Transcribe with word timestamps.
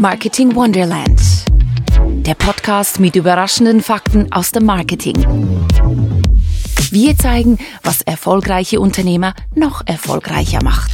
Marketing 0.00 0.54
Wonderland. 0.54 1.20
Der 2.24 2.32
Podcast 2.34 3.00
mit 3.00 3.16
überraschenden 3.16 3.82
Fakten 3.82 4.32
aus 4.32 4.50
dem 4.50 4.64
Marketing. 4.64 5.14
Wir 6.90 7.18
zeigen, 7.18 7.58
was 7.82 8.00
erfolgreiche 8.00 8.80
Unternehmer 8.80 9.34
noch 9.54 9.82
erfolgreicher 9.86 10.64
macht. 10.64 10.90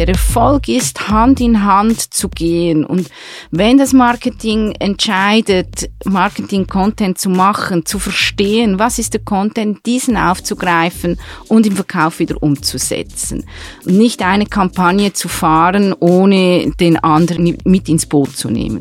Der 0.00 0.08
Erfolg 0.08 0.66
ist, 0.66 1.10
Hand 1.10 1.40
in 1.40 1.62
Hand 1.62 2.14
zu 2.14 2.30
gehen. 2.30 2.86
Und 2.86 3.10
wenn 3.50 3.76
das 3.76 3.92
Marketing 3.92 4.74
entscheidet, 4.78 5.90
Marketing-Content 6.06 7.18
zu 7.18 7.28
machen, 7.28 7.84
zu 7.84 7.98
verstehen, 7.98 8.78
was 8.78 8.98
ist 8.98 9.12
der 9.12 9.20
Content, 9.20 9.84
diesen 9.84 10.16
aufzugreifen 10.16 11.18
und 11.48 11.66
im 11.66 11.76
Verkauf 11.76 12.18
wieder 12.18 12.42
umzusetzen. 12.42 13.44
Nicht 13.84 14.22
eine 14.22 14.46
Kampagne 14.46 15.12
zu 15.12 15.28
fahren, 15.28 15.92
ohne 16.00 16.72
den 16.80 16.96
anderen 16.96 17.58
mit 17.64 17.90
ins 17.90 18.06
Boot 18.06 18.34
zu 18.34 18.48
nehmen. 18.48 18.80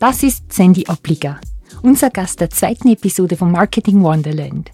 Das 0.00 0.24
ist 0.24 0.52
Sandy 0.52 0.86
Obliger, 0.88 1.38
unser 1.82 2.10
Gast 2.10 2.40
der 2.40 2.50
zweiten 2.50 2.88
Episode 2.88 3.36
von 3.36 3.52
Marketing 3.52 4.02
Wonderland. 4.02 4.72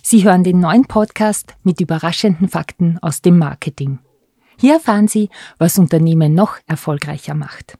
Sie 0.00 0.24
hören 0.24 0.42
den 0.42 0.60
neuen 0.60 0.86
Podcast 0.86 1.54
mit 1.64 1.82
überraschenden 1.82 2.48
Fakten 2.48 2.98
aus 3.02 3.20
dem 3.20 3.36
Marketing. 3.36 3.98
Hier 4.62 4.74
erfahren 4.74 5.08
Sie, 5.08 5.28
was 5.58 5.76
Unternehmen 5.76 6.34
noch 6.34 6.56
erfolgreicher 6.68 7.34
macht. 7.34 7.78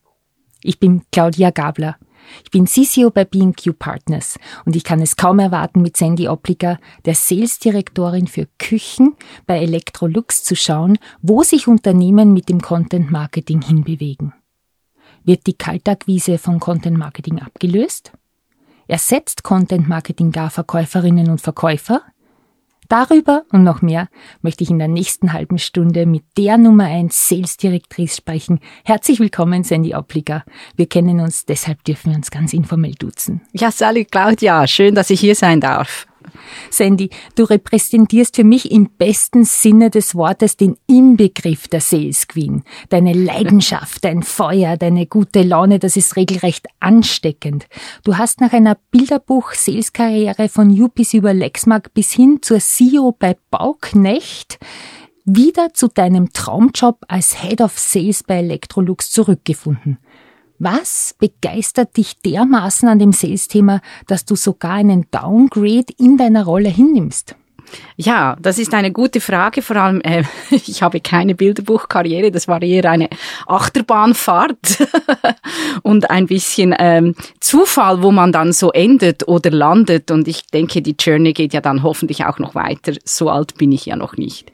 Ich 0.65 0.81
bin 0.81 1.03
Claudia 1.13 1.51
Gabler. 1.51 1.97
Ich 2.43 2.51
bin 2.51 2.67
CCO 2.67 3.11
bei 3.11 3.25
B&Q 3.25 3.73
Partners 3.75 4.37
und 4.65 4.75
ich 4.75 4.83
kann 4.83 5.01
es 5.01 5.15
kaum 5.15 5.39
erwarten, 5.39 5.81
mit 5.81 5.97
Sandy 5.97 6.27
Opliger, 6.27 6.81
der 7.05 7.15
Sales-Direktorin 7.15 8.27
für 8.27 8.49
Küchen 8.59 9.15
bei 9.47 9.61
Electrolux 9.61 10.43
zu 10.43 10.57
schauen, 10.57 10.99
wo 11.21 11.45
sich 11.45 11.69
Unternehmen 11.69 12.33
mit 12.33 12.49
dem 12.49 12.61
Content 12.61 13.13
Marketing 13.13 13.63
hinbewegen. 13.63 14.35
Wird 15.23 15.47
die 15.47 15.55
Kaltakquise 15.55 16.37
von 16.37 16.59
Content 16.59 16.99
Marketing 16.99 17.39
abgelöst? 17.39 18.11
Ersetzt 18.89 19.45
Content 19.45 19.89
Marketing 19.89 20.33
gar 20.33 20.51
Verkäuferinnen 20.51 21.31
und 21.31 21.41
Verkäufer? 21.41 22.03
Darüber 22.93 23.45
und 23.51 23.65
noch 23.65 23.81
mehr 23.81 24.11
möchte 24.43 24.65
ich 24.65 24.69
in 24.69 24.79
der 24.79 24.87
nächsten 24.87 25.33
halben 25.33 25.57
Stunde 25.57 26.05
mit 26.05 26.25
der 26.37 26.59
Nummer 26.59 26.85
1 26.85 27.27
Sales 27.27 27.57
Directrice 27.57 28.15
sprechen. 28.15 28.61
Herzlich 28.85 29.19
willkommen, 29.19 29.65
Sandy 29.65 29.95
Opliger. 29.95 30.45
Wir 30.77 30.85
kennen 30.85 31.21
uns, 31.21 31.47
deshalb 31.47 31.83
dürfen 31.85 32.11
wir 32.11 32.19
uns 32.19 32.31
ganz 32.31 32.53
informell 32.53 32.93
duzen. 32.93 33.41
Ja, 33.55 33.71
salut 33.71 34.13
Claudia, 34.13 34.67
schön, 34.67 34.95
dass 34.95 35.09
ich 35.09 35.21
hier 35.21 35.35
sein 35.35 35.59
darf. 35.59 36.07
Sandy, 36.71 37.11
du 37.35 37.45
repräsentierst 37.45 38.37
für 38.37 38.45
mich 38.45 38.71
im 38.71 38.89
besten 38.99 39.45
Sinne 39.45 39.91
des 39.91 40.15
Wortes 40.15 40.57
den 40.57 40.77
Inbegriff 40.87 41.69
der 41.69 41.81
Sales 41.81 42.29
Queen. 42.29 42.63
Deine 42.89 43.13
Leidenschaft, 43.13 44.05
dein 44.05 44.23
Feuer, 44.23 44.77
deine 44.77 45.07
gute 45.07 45.43
Laune, 45.43 45.79
das 45.79 45.97
ist 45.97 46.17
regelrecht 46.17 46.67
ansteckend. 46.81 47.67
Du 48.05 48.17
hast 48.17 48.41
nach 48.41 48.53
einer 48.53 48.77
Bilderbuch-Sales-Karriere 48.91 50.49
von 50.49 50.71
UPC 50.71 51.15
über 51.15 51.35
Lexmark 51.35 51.95
bis 51.95 52.13
hin 52.13 52.39
zur 52.43 52.61
CEO 52.61 53.15
bei 53.19 53.37
Bauknecht 53.51 54.59
wieder 55.25 55.73
zu 55.73 55.89
deinem 55.89 56.33
Traumjob 56.33 57.05
als 57.09 57.43
Head 57.43 57.61
of 57.61 57.79
Sales 57.79 58.25
bei 58.25 58.39
Electrolux 58.39 59.11
zurückgefunden. 59.11 59.99
Was 60.65 61.17
begeistert 61.19 61.97
dich 61.97 62.21
dermaßen 62.21 62.89
an 62.89 63.01
dem 63.01 63.11
Sales-Thema, 63.11 63.81
dass 64.07 64.25
du 64.25 64.37
sogar 64.37 64.75
einen 64.75 65.11
Downgrade 65.11 65.93
in 65.99 66.17
deiner 66.17 66.45
Rolle 66.45 66.69
hinnimmst? 66.69 67.35
Ja, 67.97 68.37
das 68.41 68.59
ist 68.59 68.75
eine 68.75 68.93
gute 68.93 69.21
Frage. 69.21 69.63
Vor 69.63 69.77
allem, 69.77 70.01
äh, 70.01 70.25
ich 70.51 70.83
habe 70.83 71.01
keine 71.01 71.35
Bilderbuchkarriere, 71.35 72.31
das 72.31 72.49
war 72.49 72.63
eher 72.63 72.91
eine 72.91 73.09
Achterbahnfahrt 73.47 74.89
und 75.83 76.11
ein 76.11 76.27
bisschen 76.27 76.75
ähm, 76.79 77.15
Zufall, 77.41 78.03
wo 78.03 78.11
man 78.11 78.33
dann 78.33 78.53
so 78.53 78.71
endet 78.73 79.29
oder 79.29 79.51
landet. 79.51 80.11
Und 80.11 80.29
ich 80.29 80.47
denke, 80.47 80.83
die 80.83 80.97
Journey 80.99 81.33
geht 81.33 81.53
ja 81.53 81.61
dann 81.61 81.83
hoffentlich 81.83 82.25
auch 82.25 82.39
noch 82.39 82.55
weiter. 82.55 82.93
So 83.05 83.29
alt 83.29 83.57
bin 83.59 83.73
ich 83.73 83.87
ja 83.87 83.97
noch 83.97 84.17
nicht. 84.17 84.51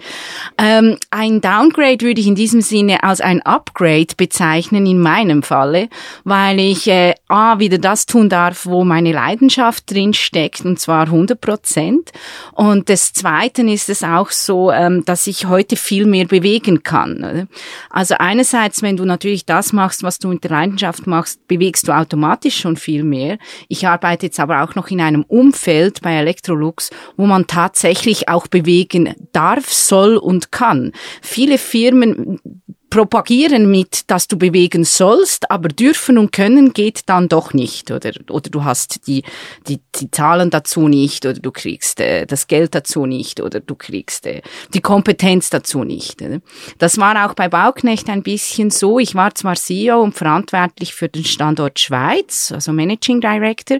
Ähm, 0.58 0.96
ein 1.10 1.40
Downgrade 1.40 2.00
würde 2.02 2.20
ich 2.20 2.26
in 2.26 2.34
diesem 2.34 2.60
Sinne 2.60 3.02
als 3.02 3.20
ein 3.20 3.42
Upgrade 3.42 4.14
bezeichnen 4.16 4.86
in 4.86 5.00
meinem 5.00 5.42
Falle, 5.42 5.88
weil 6.24 6.58
ich 6.60 6.88
äh, 6.88 7.14
A, 7.28 7.58
wieder 7.58 7.78
das 7.78 8.06
tun 8.06 8.28
darf, 8.28 8.66
wo 8.66 8.84
meine 8.84 9.12
Leidenschaft 9.12 9.90
drin 9.90 10.14
steckt, 10.14 10.64
und 10.64 10.80
zwar 10.80 11.04
100 11.04 11.40
Prozent. 11.40 12.12
Und 12.52 12.88
Zweiten 13.12 13.68
ist 13.68 13.88
es 13.88 14.02
auch 14.02 14.30
so, 14.30 14.70
ähm, 14.70 15.04
dass 15.04 15.26
ich 15.26 15.46
heute 15.46 15.76
viel 15.76 16.06
mehr 16.06 16.26
bewegen 16.26 16.82
kann. 16.82 17.48
Also 17.90 18.14
einerseits, 18.18 18.82
wenn 18.82 18.96
du 18.96 19.04
natürlich 19.04 19.46
das 19.46 19.72
machst, 19.72 20.02
was 20.02 20.18
du 20.18 20.28
mit 20.28 20.44
der 20.44 20.50
Leidenschaft 20.50 21.06
machst, 21.06 21.46
bewegst 21.48 21.88
du 21.88 21.92
automatisch 21.92 22.58
schon 22.58 22.76
viel 22.76 23.04
mehr. 23.04 23.38
Ich 23.68 23.86
arbeite 23.86 24.26
jetzt 24.26 24.40
aber 24.40 24.62
auch 24.62 24.74
noch 24.74 24.88
in 24.88 25.00
einem 25.00 25.24
Umfeld 25.24 26.00
bei 26.02 26.14
Electrolux, 26.14 26.90
wo 27.16 27.26
man 27.26 27.46
tatsächlich 27.46 28.28
auch 28.28 28.46
bewegen 28.46 29.14
darf, 29.32 29.72
soll 29.72 30.16
und 30.16 30.52
kann. 30.52 30.92
Viele 31.22 31.58
Firmen 31.58 32.40
propagieren 32.90 33.70
mit, 33.70 34.10
dass 34.10 34.28
du 34.28 34.38
bewegen 34.38 34.84
sollst, 34.84 35.50
aber 35.50 35.68
dürfen 35.68 36.18
und 36.18 36.32
können 36.32 36.72
geht 36.72 37.02
dann 37.06 37.28
doch 37.28 37.52
nicht, 37.52 37.90
oder, 37.90 38.12
oder 38.30 38.50
du 38.50 38.64
hast 38.64 39.06
die, 39.06 39.22
die, 39.66 39.80
die 39.96 40.10
Zahlen 40.10 40.50
dazu 40.50 40.88
nicht, 40.88 41.26
oder 41.26 41.38
du 41.38 41.50
kriegst 41.50 42.00
äh, 42.00 42.26
das 42.26 42.46
Geld 42.46 42.74
dazu 42.74 43.06
nicht, 43.06 43.40
oder 43.40 43.60
du 43.60 43.74
kriegst 43.74 44.26
äh, 44.26 44.42
die 44.72 44.80
Kompetenz 44.80 45.50
dazu 45.50 45.84
nicht. 45.84 46.22
Oder? 46.22 46.40
Das 46.78 46.98
war 46.98 47.26
auch 47.26 47.34
bei 47.34 47.48
Bauknecht 47.48 48.08
ein 48.08 48.22
bisschen 48.22 48.70
so. 48.70 48.98
Ich 48.98 49.14
war 49.14 49.34
zwar 49.34 49.56
CEO 49.56 50.00
und 50.00 50.14
verantwortlich 50.14 50.94
für 50.94 51.08
den 51.08 51.24
Standort 51.24 51.78
Schweiz, 51.78 52.52
also 52.52 52.72
Managing 52.72 53.20
Director, 53.20 53.78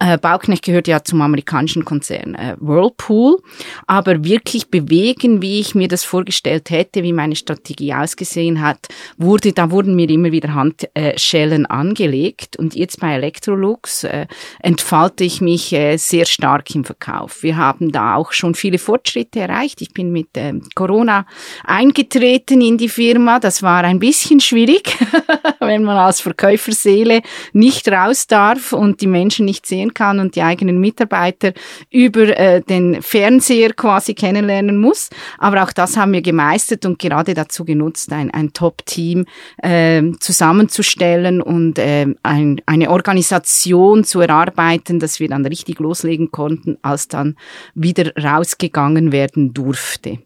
äh, 0.00 0.16
Bauknecht 0.16 0.64
gehört 0.64 0.88
ja 0.88 1.04
zum 1.04 1.20
amerikanischen 1.20 1.84
Konzern 1.84 2.34
äh, 2.34 2.56
Whirlpool, 2.58 3.38
aber 3.86 4.24
wirklich 4.24 4.70
bewegen, 4.70 5.42
wie 5.42 5.60
ich 5.60 5.74
mir 5.74 5.88
das 5.88 6.04
vorgestellt 6.04 6.70
hätte, 6.70 7.02
wie 7.02 7.12
meine 7.12 7.36
Strategie 7.36 7.92
ausgesehen 7.92 8.62
hat, 8.62 8.88
wurde, 9.18 9.52
da 9.52 9.70
wurden 9.70 9.94
mir 9.94 10.08
immer 10.08 10.32
wieder 10.32 10.54
Handschellen 10.54 11.66
angelegt 11.66 12.56
und 12.56 12.74
jetzt 12.74 12.98
bei 13.00 13.14
Electrolux 13.14 14.04
äh, 14.04 14.26
entfalte 14.60 15.24
ich 15.24 15.42
mich 15.42 15.72
äh, 15.74 15.98
sehr 15.98 16.24
stark 16.24 16.74
im 16.74 16.84
Verkauf. 16.84 17.42
Wir 17.42 17.58
haben 17.58 17.92
da 17.92 18.14
auch 18.14 18.32
schon 18.32 18.54
viele 18.54 18.78
Fortschritte 18.78 19.40
erreicht. 19.40 19.82
Ich 19.82 19.92
bin 19.92 20.12
mit 20.12 20.34
äh, 20.38 20.54
Corona 20.74 21.26
eingetreten 21.64 22.62
in 22.62 22.78
die 22.78 22.88
Firma. 22.88 23.38
Das 23.38 23.62
war 23.62 23.84
ein 23.84 23.98
bisschen 23.98 24.40
schwierig, 24.40 24.96
wenn 25.60 25.84
man 25.84 25.98
als 25.98 26.22
Verkäuferseele 26.22 27.20
nicht 27.52 27.86
raus 27.88 28.26
darf 28.26 28.72
und 28.72 29.02
die 29.02 29.06
Menschen 29.06 29.44
nicht 29.44 29.66
sehen 29.66 29.89
sehen 29.90 29.94
kann 29.94 30.20
und 30.20 30.36
die 30.36 30.42
eigenen 30.42 30.80
Mitarbeiter 30.80 31.52
über 31.90 32.36
äh, 32.36 32.60
den 32.62 33.02
Fernseher 33.02 33.72
quasi 33.72 34.14
kennenlernen 34.14 34.76
muss. 34.76 35.10
Aber 35.38 35.62
auch 35.62 35.72
das 35.72 35.96
haben 35.96 36.12
wir 36.12 36.22
gemeistert 36.22 36.86
und 36.86 36.98
gerade 36.98 37.34
dazu 37.34 37.64
genutzt, 37.64 38.12
ein, 38.12 38.30
ein 38.30 38.52
Top-Team 38.52 39.26
äh, 39.58 40.02
zusammenzustellen 40.20 41.42
und 41.42 41.78
äh, 41.78 42.06
ein, 42.22 42.60
eine 42.66 42.90
Organisation 42.90 44.04
zu 44.04 44.20
erarbeiten, 44.20 44.98
dass 44.98 45.20
wir 45.20 45.28
dann 45.28 45.46
richtig 45.46 45.78
loslegen 45.78 46.30
konnten, 46.30 46.78
als 46.82 47.08
dann 47.08 47.36
wieder 47.74 48.12
rausgegangen 48.16 49.12
werden 49.12 49.52
durfte. 49.52 50.18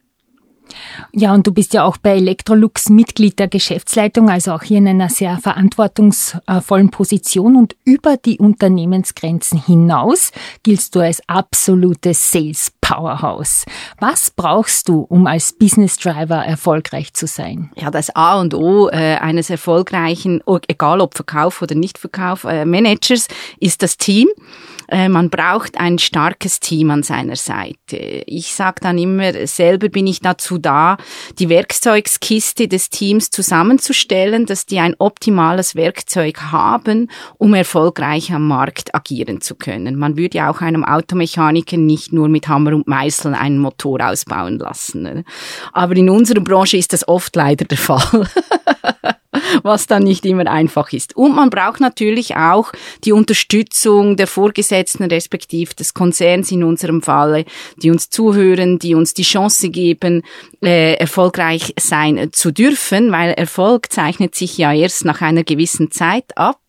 Ja, 1.13 1.35
und 1.35 1.47
du 1.47 1.53
bist 1.53 1.75
ja 1.75 1.85
auch 1.85 1.97
bei 1.97 2.17
Electrolux 2.17 2.89
Mitglied 2.89 3.39
der 3.39 3.49
Geschäftsleitung, 3.49 4.31
also 4.31 4.53
auch 4.53 4.63
hier 4.63 4.79
in 4.79 4.89
einer 4.89 5.09
sehr 5.09 5.39
verantwortungsvollen 5.39 6.91
Position. 6.91 7.57
Und 7.57 7.77
über 7.85 8.17
die 8.17 8.39
Unternehmensgrenzen 8.39 9.63
hinaus 9.65 10.33
giltst 10.63 10.95
du 10.95 11.01
als 11.01 11.23
absolutes 11.29 12.31
Sales 12.31 12.73
Powerhouse. 12.85 13.65
Was 13.99 14.31
brauchst 14.31 14.91
du, 14.91 15.01
um 15.01 15.27
als 15.27 15.55
Business 15.55 15.97
Driver 15.97 16.45
erfolgreich 16.45 17.15
zu 17.15 17.27
sein? 17.27 17.71
Ja, 17.77 17.91
das 17.91 18.15
A 18.15 18.39
und 18.39 18.53
O 18.53 18.89
äh, 18.89 19.17
eines 19.17 19.49
erfolgreichen, 19.49 20.43
egal 20.69 21.01
ob 21.01 21.15
Verkauf 21.15 21.63
oder 21.63 21.75
Nichtverkauf, 21.75 22.45
äh, 22.45 22.67
Managers, 22.67 23.29
ist 23.59 23.83
das 23.83 23.97
Team. 23.97 24.29
Äh, 24.89 25.09
man 25.09 25.31
braucht 25.31 25.79
ein 25.79 25.99
starkes 25.99 26.61
Team 26.61 26.91
an 26.91 27.03
seiner 27.03 27.37
Seite. 27.37 27.97
Ich 28.27 28.55
sage 28.55 28.81
dann 28.83 28.99
immer, 28.99 29.47
selber 29.47 29.89
bin 29.89 30.07
ich 30.07 30.21
dazu 30.21 30.59
da, 30.59 30.99
die 31.39 31.49
Werkzeugskiste 31.49 32.69
des 32.69 32.91
Teams 32.91 33.31
zusammenzustellen, 33.31 34.45
dass 34.45 34.67
die 34.67 34.81
ein 34.81 34.95
optimales 34.99 35.75
Werkzeug 35.75 36.53
haben, 36.53 37.11
um 37.39 37.55
erfolgreich 37.55 38.31
am 38.33 38.47
Markt 38.47 38.95
agieren 38.95 39.41
zu 39.41 39.55
können. 39.55 39.97
Man 39.97 40.19
würde 40.19 40.37
ja 40.37 40.51
auch 40.51 40.61
einem 40.61 40.85
Automechaniker 40.85 41.79
nicht 41.79 42.13
nur 42.13 42.29
mit 42.29 42.47
Hammer 42.49 42.74
und 42.75 42.87
Meißel 42.87 43.35
einen 43.35 43.59
Motor 43.59 44.01
ausbauen 44.01 44.59
lassen. 44.59 45.25
Aber 45.73 45.97
in 45.97 46.11
unserer 46.11 46.41
Branche 46.41 46.77
ist 46.77 46.93
das 46.93 47.07
oft 47.07 47.35
leider 47.37 47.65
der 47.65 47.79
Fall. 47.79 48.29
was 49.63 49.87
dann 49.87 50.03
nicht 50.03 50.25
immer 50.27 50.47
einfach 50.47 50.93
ist. 50.93 51.17
Und 51.17 51.35
man 51.35 51.51
braucht 51.51 51.81
natürlich 51.81 52.37
auch 52.37 52.73
die 53.05 53.13
Unterstützung 53.13 54.17
der 54.17 54.27
Vorgesetzten 54.27 55.05
respektive 55.05 55.75
des 55.75 55.95
Konzerns 55.95 56.51
in 56.51 56.65
unserem 56.65 57.03
Falle, 57.03 57.45
die 57.77 57.91
uns 57.91 58.11
zuhören, 58.11 58.79
die 58.79 58.95
uns 58.95 59.15
die 59.15 59.23
Chance 59.23 59.71
geben, 59.71 60.23
äh, 60.63 60.95
erfolgreich 60.95 61.75
sein 61.79 62.31
zu 62.33 62.51
dürfen, 62.51 63.13
weil 63.13 63.33
Erfolg 63.33 63.93
zeichnet 63.93 64.35
sich 64.35 64.59
ja 64.59 64.73
erst 64.73 65.05
nach 65.05 65.21
einer 65.21 65.45
gewissen 65.45 65.91
Zeit 65.91 66.37
ab 66.37 66.61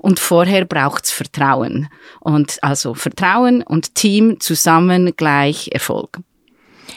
und 0.00 0.18
vorher 0.18 0.64
braucht's 0.64 1.10
Vertrauen. 1.10 1.88
Und 2.20 2.62
also 2.62 2.94
Vertrauen 2.94 3.62
und 3.62 3.94
Team 3.94 4.40
zusammen 4.40 5.12
gleich 5.16 5.70
Erfolg. 5.72 6.18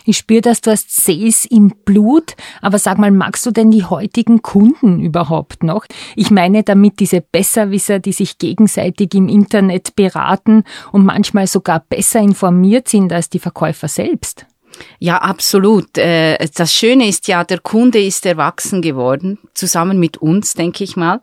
Ich 0.06 0.18
spüre, 0.18 0.42
dass 0.42 0.62
du 0.62 0.72
hast 0.72 0.90
Sales 1.04 1.46
im 1.46 1.74
Blut, 1.84 2.36
aber 2.62 2.80
sag 2.80 2.98
mal, 2.98 3.12
magst 3.12 3.46
du 3.46 3.52
denn 3.52 3.72
die 3.72 3.84
heutigen 3.84 4.42
Kunden 4.42 5.00
überhaupt 5.00 5.63
noch? 5.63 5.86
Ich 6.16 6.31
meine 6.31 6.63
damit 6.63 7.00
diese 7.00 7.22
Besserwisser, 7.22 8.00
die 8.00 8.13
sich 8.13 8.38
gegenseitig 8.38 9.13
im 9.16 9.28
Internet 9.28 9.96
beraten 9.96 10.63
und 10.92 11.06
manchmal 11.06 11.48
sogar 11.48 11.80
besser 11.80 12.19
informiert 12.19 12.88
sind 12.88 13.12
als 13.12 13.30
die 13.30 13.40
Verkäufer 13.40 13.88
selbst. 13.88 14.46
Ja, 15.00 15.18
absolut. 15.18 15.98
Äh, 15.98 16.38
das 16.56 16.74
Schöne 16.74 17.07
ist 17.07 17.27
ja, 17.27 17.44
der 17.44 17.60
Kunde 17.60 18.01
ist 18.01 18.25
erwachsen 18.25 18.81
geworden, 18.81 19.38
zusammen 19.54 20.00
mit 20.00 20.18
uns, 20.18 20.54
denke 20.54 20.83
ich 20.83 20.95
mal. 20.95 21.22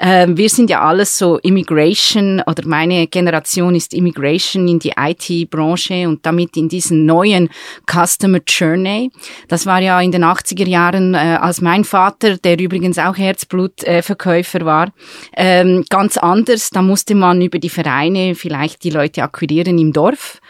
Ähm, 0.00 0.36
wir 0.36 0.48
sind 0.48 0.68
ja 0.68 0.82
alles 0.82 1.16
so 1.16 1.38
Immigration 1.38 2.42
oder 2.46 2.66
meine 2.66 3.06
Generation 3.06 3.74
ist 3.74 3.94
Immigration 3.94 4.66
in 4.66 4.78
die 4.78 4.92
IT-Branche 4.98 6.08
und 6.08 6.26
damit 6.26 6.56
in 6.56 6.68
diesen 6.68 7.06
neuen 7.06 7.48
Customer 7.90 8.40
Journey. 8.46 9.10
Das 9.48 9.66
war 9.66 9.80
ja 9.80 10.00
in 10.00 10.12
den 10.12 10.24
80er 10.24 10.66
Jahren, 10.66 11.14
äh, 11.14 11.38
als 11.40 11.60
mein 11.60 11.84
Vater, 11.84 12.36
der 12.38 12.58
übrigens 12.58 12.98
auch 12.98 13.16
Herzblutverkäufer 13.16 14.64
war, 14.64 14.92
ähm, 15.36 15.84
ganz 15.88 16.16
anders. 16.16 16.70
Da 16.70 16.82
musste 16.82 17.14
man 17.14 17.40
über 17.40 17.58
die 17.58 17.70
Vereine 17.70 18.34
vielleicht 18.34 18.84
die 18.84 18.90
Leute 18.90 19.22
akquirieren 19.22 19.78
im 19.78 19.92
Dorf. 19.92 20.40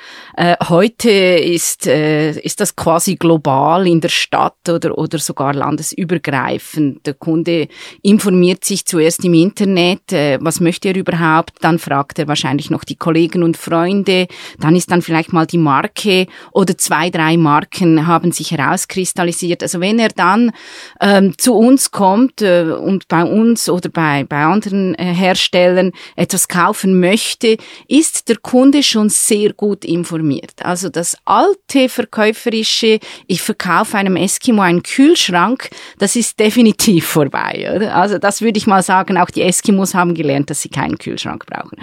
Heute 0.68 1.10
ist 1.10 1.86
ist 1.86 2.60
das 2.60 2.76
quasi 2.76 3.16
global 3.16 3.86
in 3.86 4.00
der 4.00 4.08
Stadt 4.08 4.68
oder, 4.68 4.96
oder 4.98 5.18
sogar 5.18 5.54
landesübergreifend. 5.54 7.06
Der 7.06 7.14
Kunde 7.14 7.68
informiert 8.02 8.64
sich 8.64 8.84
zuerst 8.84 9.24
im 9.24 9.34
Internet, 9.34 10.12
äh, 10.12 10.38
was 10.40 10.60
möchte 10.60 10.88
er 10.88 10.96
überhaupt, 10.96 11.52
dann 11.60 11.78
fragt 11.78 12.18
er 12.18 12.28
wahrscheinlich 12.28 12.70
noch 12.70 12.84
die 12.84 12.96
Kollegen 12.96 13.42
und 13.42 13.56
Freunde, 13.56 14.26
dann 14.58 14.76
ist 14.76 14.90
dann 14.90 15.02
vielleicht 15.02 15.32
mal 15.32 15.46
die 15.46 15.58
Marke 15.58 16.26
oder 16.52 16.76
zwei, 16.76 17.10
drei 17.10 17.36
Marken 17.36 18.06
haben 18.06 18.32
sich 18.32 18.52
herauskristallisiert. 18.52 19.62
Also 19.62 19.80
wenn 19.80 19.98
er 19.98 20.08
dann 20.08 20.52
ähm, 21.00 21.36
zu 21.38 21.54
uns 21.54 21.90
kommt 21.90 22.42
äh, 22.42 22.62
und 22.64 23.08
bei 23.08 23.24
uns 23.24 23.68
oder 23.68 23.88
bei, 23.88 24.24
bei 24.24 24.44
anderen 24.44 24.94
äh, 24.94 25.14
Herstellern 25.14 25.92
etwas 26.16 26.48
kaufen 26.48 27.00
möchte, 27.00 27.56
ist 27.88 28.28
der 28.28 28.36
Kunde 28.38 28.82
schon 28.82 29.08
sehr 29.08 29.52
gut 29.52 29.84
informiert. 29.92 30.64
Also 30.64 30.88
das 30.88 31.16
alte 31.24 31.88
Verkäufer 31.88 32.32
verkäuferische, 32.32 32.98
ich 33.26 33.42
verkaufe 33.42 33.96
einem 33.96 34.16
Eskimo 34.16 34.62
einen 34.62 34.82
Kühlschrank, 34.82 35.70
das 35.98 36.16
ist 36.16 36.38
definitiv 36.38 37.06
vorbei. 37.06 37.72
Oder? 37.74 37.94
Also 37.94 38.18
das 38.18 38.40
würde 38.40 38.58
ich 38.58 38.66
mal 38.66 38.82
sagen, 38.82 39.16
auch 39.18 39.30
die 39.30 39.42
Eskimos 39.42 39.94
haben 39.94 40.14
gelernt, 40.14 40.50
dass 40.50 40.62
sie 40.62 40.68
keinen 40.68 40.98
Kühlschrank 40.98 41.46
brauchen. 41.46 41.78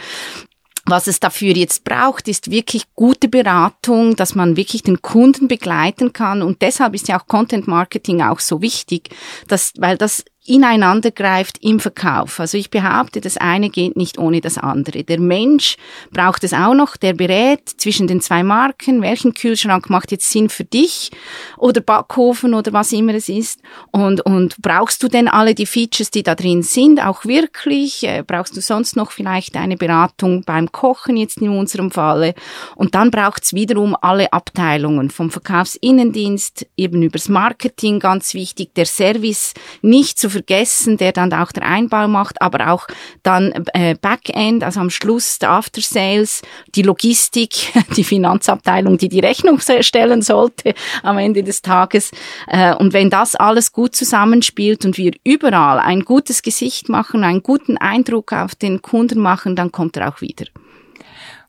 Was 0.85 1.05
es 1.05 1.19
dafür 1.19 1.55
jetzt 1.55 1.83
braucht, 1.83 2.27
ist 2.27 2.49
wirklich 2.49 2.83
gute 2.95 3.27
Beratung, 3.27 4.15
dass 4.15 4.33
man 4.33 4.55
wirklich 4.55 4.81
den 4.81 5.03
Kunden 5.03 5.47
begleiten 5.47 6.13
kann. 6.13 6.41
Und 6.41 6.63
deshalb 6.63 6.95
ist 6.95 7.07
ja 7.07 7.19
auch 7.19 7.27
Content 7.27 7.67
Marketing 7.67 8.23
auch 8.23 8.39
so 8.39 8.61
wichtig, 8.61 9.09
dass, 9.47 9.73
weil 9.77 9.97
das 9.97 10.23
ineinander 10.49 11.11
greift 11.11 11.59
im 11.61 11.79
Verkauf. 11.79 12.39
Also 12.39 12.57
ich 12.57 12.69
behaupte, 12.71 13.21
das 13.21 13.37
eine 13.37 13.69
geht 13.69 13.95
nicht 13.95 14.17
ohne 14.17 14.41
das 14.41 14.57
andere. 14.57 15.03
Der 15.03 15.19
Mensch 15.19 15.77
braucht 16.11 16.43
es 16.43 16.53
auch 16.53 16.73
noch, 16.73 16.97
der 16.97 17.13
berät 17.13 17.69
zwischen 17.77 18.07
den 18.07 18.19
zwei 18.19 18.43
Marken, 18.43 19.01
welchen 19.01 19.33
Kühlschrank 19.33 19.89
macht 19.89 20.11
jetzt 20.11 20.29
Sinn 20.29 20.49
für 20.49 20.65
dich 20.65 21.11
oder 21.57 21.81
Backofen 21.81 22.53
oder 22.53 22.73
was 22.73 22.91
immer 22.91 23.13
es 23.13 23.29
ist. 23.29 23.61
Und, 23.91 24.21
und 24.21 24.55
brauchst 24.61 25.03
du 25.03 25.07
denn 25.07 25.27
alle 25.27 25.53
die 25.53 25.67
Features, 25.67 26.09
die 26.09 26.23
da 26.23 26.33
drin 26.35 26.63
sind, 26.63 27.05
auch 27.05 27.25
wirklich? 27.25 28.03
Äh, 28.03 28.23
brauchst 28.25 28.57
du 28.57 28.61
sonst 28.61 28.95
noch 28.95 29.11
vielleicht 29.11 29.55
eine 29.55 29.77
Beratung 29.77 30.43
beim 30.43 30.71
Kochen 30.71 31.15
jetzt 31.15 31.37
in 31.37 31.49
unserem 31.49 31.91
Falle? 31.91 32.33
Und 32.75 32.95
dann 32.95 33.11
braucht 33.11 33.43
es 33.43 33.53
wiederum 33.53 33.95
alle 34.01 34.33
Abteilungen 34.33 35.11
vom 35.11 35.29
Verkaufsinnendienst, 35.29 36.65
eben 36.75 37.03
übers 37.03 37.29
Marketing, 37.29 37.99
ganz 37.99 38.33
wichtig, 38.33 38.73
der 38.73 38.85
Service 38.85 39.53
nicht 39.81 40.17
zu 40.17 40.29
vergessen, 40.39 40.97
der 40.97 41.11
dann 41.11 41.33
auch 41.33 41.51
der 41.51 41.63
Einbau 41.63 42.07
macht, 42.07 42.41
aber 42.41 42.71
auch 42.71 42.87
dann 43.23 43.65
äh, 43.73 43.95
Backend, 43.99 44.63
also 44.63 44.79
am 44.79 44.89
Schluss 44.89 45.37
der 45.39 45.51
After 45.51 45.81
Sales, 45.81 46.41
die 46.75 46.81
Logistik, 46.81 47.73
die 47.97 48.05
Finanzabteilung, 48.05 48.97
die 48.97 49.09
die 49.09 49.19
Rechnung 49.19 49.59
stellen 49.59 50.21
sollte 50.21 50.73
am 51.03 51.17
Ende 51.17 51.43
des 51.43 51.61
Tages. 51.61 52.11
Äh, 52.47 52.73
und 52.73 52.93
wenn 52.93 53.09
das 53.09 53.35
alles 53.35 53.73
gut 53.73 53.95
zusammenspielt 53.95 54.85
und 54.85 54.97
wir 54.97 55.11
überall 55.25 55.79
ein 55.79 56.05
gutes 56.05 56.41
Gesicht 56.41 56.87
machen, 56.87 57.23
einen 57.23 57.43
guten 57.43 57.77
Eindruck 57.77 58.31
auf 58.31 58.55
den 58.55 58.81
Kunden 58.81 59.19
machen, 59.19 59.55
dann 59.55 59.71
kommt 59.71 59.97
er 59.97 60.09
auch 60.09 60.21
wieder. 60.21 60.45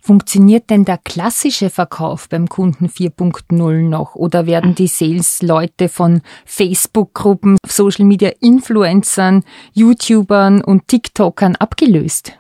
Funktioniert 0.03 0.71
denn 0.71 0.87
der 0.87 0.99
klassische 0.99 1.69
Verkauf 1.69 2.29
beim 2.29 2.49
Kunden 2.49 2.87
4.0 2.87 3.89
noch 3.89 4.15
oder 4.15 4.47
werden 4.47 4.75
die 4.75 4.87
Sales-Leute 4.87 5.91
von 5.91 6.23
Facebook-Gruppen, 6.47 7.59
Social-Media-Influencern, 7.67 9.45
YouTubern 9.75 10.65
und 10.65 10.89
TikTokern 10.89 11.57
abgelöst? 11.57 12.33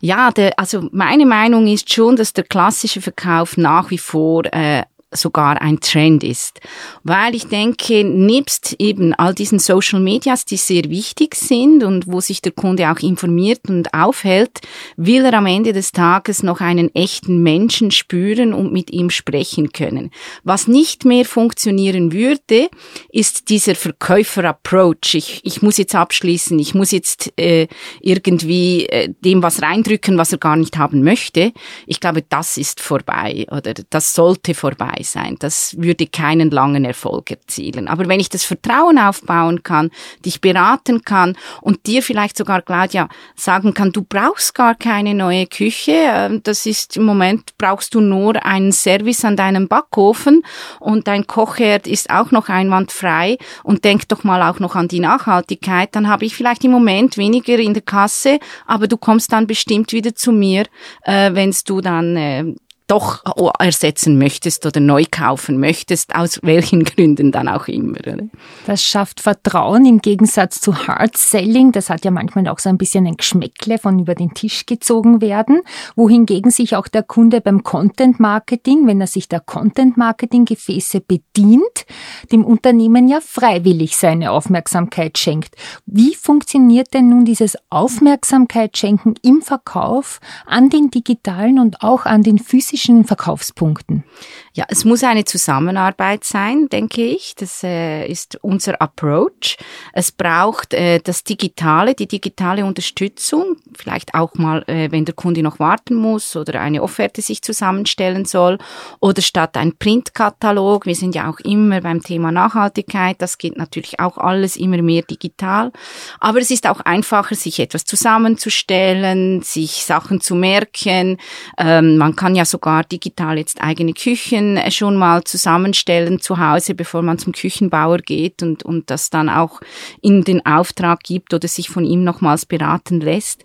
Ja, 0.00 0.30
der, 0.30 0.58
also 0.58 0.88
meine 0.90 1.26
Meinung 1.26 1.66
ist 1.66 1.92
schon, 1.92 2.16
dass 2.16 2.32
der 2.32 2.44
klassische 2.44 3.00
Verkauf 3.00 3.56
nach 3.56 3.90
wie 3.90 3.98
vor 3.98 4.44
äh, 4.46 4.82
sogar 5.12 5.60
ein 5.60 5.80
Trend 5.80 6.24
ist. 6.24 6.60
Weil 7.02 7.34
ich 7.34 7.46
denke, 7.46 8.04
nebst 8.04 8.76
eben 8.78 9.14
all 9.14 9.34
diesen 9.34 9.58
Social 9.58 10.00
Medias, 10.00 10.44
die 10.44 10.56
sehr 10.56 10.84
wichtig 10.84 11.34
sind 11.34 11.84
und 11.84 12.06
wo 12.06 12.20
sich 12.20 12.42
der 12.42 12.52
Kunde 12.52 12.90
auch 12.90 12.98
informiert 13.00 13.68
und 13.68 13.92
aufhält, 13.94 14.60
will 14.96 15.24
er 15.24 15.34
am 15.34 15.46
Ende 15.46 15.72
des 15.72 15.92
Tages 15.92 16.42
noch 16.42 16.60
einen 16.60 16.94
echten 16.94 17.42
Menschen 17.42 17.90
spüren 17.90 18.54
und 18.54 18.72
mit 18.72 18.90
ihm 18.90 19.10
sprechen 19.10 19.72
können. 19.72 20.10
Was 20.44 20.68
nicht 20.68 21.04
mehr 21.04 21.24
funktionieren 21.24 22.12
würde, 22.12 22.68
ist 23.10 23.48
dieser 23.48 23.74
Verkäufer-Approach. 23.74 25.14
Ich, 25.14 25.40
ich 25.44 25.62
muss 25.62 25.78
jetzt 25.78 25.94
abschließen, 25.94 26.58
ich 26.58 26.74
muss 26.74 26.90
jetzt 26.90 27.32
äh, 27.38 27.68
irgendwie 28.00 28.86
äh, 28.86 29.12
dem 29.20 29.42
was 29.42 29.62
reindrücken, 29.62 30.18
was 30.18 30.32
er 30.32 30.38
gar 30.38 30.56
nicht 30.56 30.78
haben 30.78 31.02
möchte. 31.02 31.52
Ich 31.86 32.00
glaube, 32.00 32.22
das 32.22 32.56
ist 32.56 32.80
vorbei 32.80 33.46
oder 33.50 33.74
das 33.90 34.14
sollte 34.14 34.54
vorbei 34.54 35.01
sein. 35.02 35.36
Das 35.38 35.74
würde 35.78 36.06
keinen 36.06 36.50
langen 36.50 36.84
Erfolg 36.84 37.30
erzielen. 37.30 37.88
Aber 37.88 38.08
wenn 38.08 38.20
ich 38.20 38.28
das 38.28 38.44
Vertrauen 38.44 38.98
aufbauen 38.98 39.62
kann, 39.62 39.90
dich 40.24 40.40
beraten 40.40 41.02
kann 41.02 41.36
und 41.60 41.86
dir 41.86 42.02
vielleicht 42.02 42.36
sogar, 42.36 42.62
Claudia, 42.62 43.08
sagen 43.36 43.74
kann, 43.74 43.92
du 43.92 44.02
brauchst 44.02 44.54
gar 44.54 44.74
keine 44.74 45.14
neue 45.14 45.46
Küche, 45.46 45.92
ähm, 45.92 46.40
das 46.42 46.66
ist 46.66 46.96
im 46.96 47.04
Moment, 47.04 47.56
brauchst 47.58 47.94
du 47.94 48.00
nur 48.00 48.44
einen 48.44 48.72
Service 48.72 49.24
an 49.24 49.36
deinem 49.36 49.68
Backofen 49.68 50.42
und 50.80 51.08
dein 51.08 51.26
Kochherd 51.26 51.86
ist 51.86 52.10
auch 52.10 52.30
noch 52.30 52.48
einwandfrei 52.48 53.38
und 53.62 53.84
denk 53.84 54.08
doch 54.08 54.24
mal 54.24 54.42
auch 54.42 54.60
noch 54.60 54.74
an 54.74 54.88
die 54.88 55.00
Nachhaltigkeit, 55.00 55.94
dann 55.94 56.08
habe 56.08 56.24
ich 56.24 56.34
vielleicht 56.34 56.64
im 56.64 56.70
Moment 56.70 57.16
weniger 57.16 57.58
in 57.58 57.74
der 57.74 57.82
Kasse, 57.82 58.38
aber 58.66 58.88
du 58.88 58.96
kommst 58.96 59.32
dann 59.32 59.46
bestimmt 59.46 59.92
wieder 59.92 60.14
zu 60.14 60.32
mir, 60.32 60.64
äh, 61.02 61.34
wenn 61.34 61.54
du 61.66 61.80
dann 61.80 62.16
äh, 62.16 62.54
doch 62.86 63.22
ersetzen 63.58 64.18
möchtest 64.18 64.66
oder 64.66 64.80
neu 64.80 65.04
kaufen 65.10 65.58
möchtest, 65.58 66.14
aus 66.14 66.40
welchen 66.42 66.84
Gründen 66.84 67.32
dann 67.32 67.48
auch 67.48 67.68
immer. 67.68 67.98
Oder? 68.00 68.18
Das 68.66 68.82
schafft 68.82 69.20
Vertrauen 69.20 69.86
im 69.86 70.00
Gegensatz 70.00 70.60
zu 70.60 70.86
Hard 70.86 71.16
Selling. 71.16 71.72
Das 71.72 71.88
hat 71.90 72.04
ja 72.04 72.10
manchmal 72.10 72.48
auch 72.48 72.58
so 72.58 72.68
ein 72.68 72.78
bisschen 72.78 73.06
ein 73.06 73.16
Geschmäckle 73.16 73.78
von 73.78 73.98
über 73.98 74.14
den 74.14 74.34
Tisch 74.34 74.66
gezogen 74.66 75.20
werden, 75.20 75.62
wohingegen 75.96 76.50
sich 76.50 76.76
auch 76.76 76.88
der 76.88 77.02
Kunde 77.02 77.40
beim 77.40 77.62
Content 77.62 78.20
Marketing, 78.20 78.86
wenn 78.86 79.00
er 79.00 79.06
sich 79.06 79.28
der 79.28 79.40
Content 79.40 79.96
Marketing 79.96 80.44
Gefäße 80.44 81.00
bedient, 81.00 81.86
dem 82.30 82.44
Unternehmen 82.44 83.08
ja 83.08 83.20
freiwillig 83.20 83.96
seine 83.96 84.32
Aufmerksamkeit 84.32 85.18
schenkt. 85.18 85.54
Wie 85.86 86.14
funktioniert 86.14 86.92
denn 86.94 87.08
nun 87.08 87.24
dieses 87.24 87.56
Aufmerksamkeit 87.70 88.76
schenken 88.76 89.14
im 89.22 89.40
Verkauf 89.40 90.20
an 90.46 90.68
den 90.68 90.90
digitalen 90.90 91.58
und 91.58 91.82
auch 91.82 92.06
an 92.06 92.22
den 92.22 92.38
physischen 92.38 92.71
physischen 92.72 93.04
Verkaufspunkten? 93.04 94.04
Ja, 94.54 94.66
es 94.68 94.84
muss 94.84 95.02
eine 95.02 95.24
Zusammenarbeit 95.24 96.24
sein, 96.24 96.68
denke 96.68 97.02
ich. 97.02 97.34
Das 97.36 97.64
äh, 97.64 98.06
ist 98.06 98.38
unser 98.42 98.82
Approach. 98.82 99.56
Es 99.94 100.12
braucht 100.12 100.74
äh, 100.74 101.00
das 101.02 101.24
Digitale, 101.24 101.94
die 101.94 102.06
digitale 102.06 102.66
Unterstützung, 102.66 103.56
vielleicht 103.74 104.14
auch 104.14 104.34
mal, 104.34 104.62
äh, 104.66 104.90
wenn 104.90 105.06
der 105.06 105.14
Kunde 105.14 105.42
noch 105.42 105.58
warten 105.58 105.94
muss 105.94 106.36
oder 106.36 106.60
eine 106.60 106.82
Offerte 106.82 107.22
sich 107.22 107.40
zusammenstellen 107.40 108.26
soll 108.26 108.58
oder 109.00 109.22
statt 109.22 109.56
ein 109.56 109.74
Printkatalog. 109.78 110.84
Wir 110.84 110.96
sind 110.96 111.14
ja 111.14 111.30
auch 111.30 111.40
immer 111.40 111.80
beim 111.80 112.02
Thema 112.02 112.30
Nachhaltigkeit. 112.30 113.22
Das 113.22 113.38
geht 113.38 113.56
natürlich 113.56 114.00
auch 114.00 114.18
alles 114.18 114.56
immer 114.56 114.82
mehr 114.82 115.00
digital. 115.00 115.72
Aber 116.20 116.40
es 116.40 116.50
ist 116.50 116.66
auch 116.66 116.80
einfacher, 116.80 117.36
sich 117.36 117.58
etwas 117.58 117.86
zusammenzustellen, 117.86 119.40
sich 119.40 119.84
Sachen 119.84 120.20
zu 120.20 120.34
merken. 120.34 121.16
Ähm, 121.56 121.96
man 121.96 122.16
kann 122.16 122.34
ja 122.34 122.44
sogar 122.44 122.84
digital 122.84 123.38
jetzt 123.38 123.62
eigene 123.62 123.94
Küchen 123.94 124.41
Äh, 124.42 124.70
schon 124.70 124.96
mal 124.96 125.22
zusammenstellen 125.24 126.20
zu 126.20 126.38
Hause, 126.38 126.74
bevor 126.74 127.02
man 127.02 127.18
zum 127.18 127.32
Küchenbauer 127.32 127.98
geht 127.98 128.42
und, 128.42 128.64
und 128.64 128.90
das 128.90 129.10
dann 129.10 129.28
auch 129.28 129.60
in 130.00 130.24
den 130.24 130.44
Auftrag 130.44 131.02
gibt 131.02 131.34
oder 131.34 131.46
sich 131.46 131.68
von 131.68 131.84
ihm 131.84 132.04
nochmals 132.04 132.46
beraten 132.46 133.00
lässt. 133.00 133.44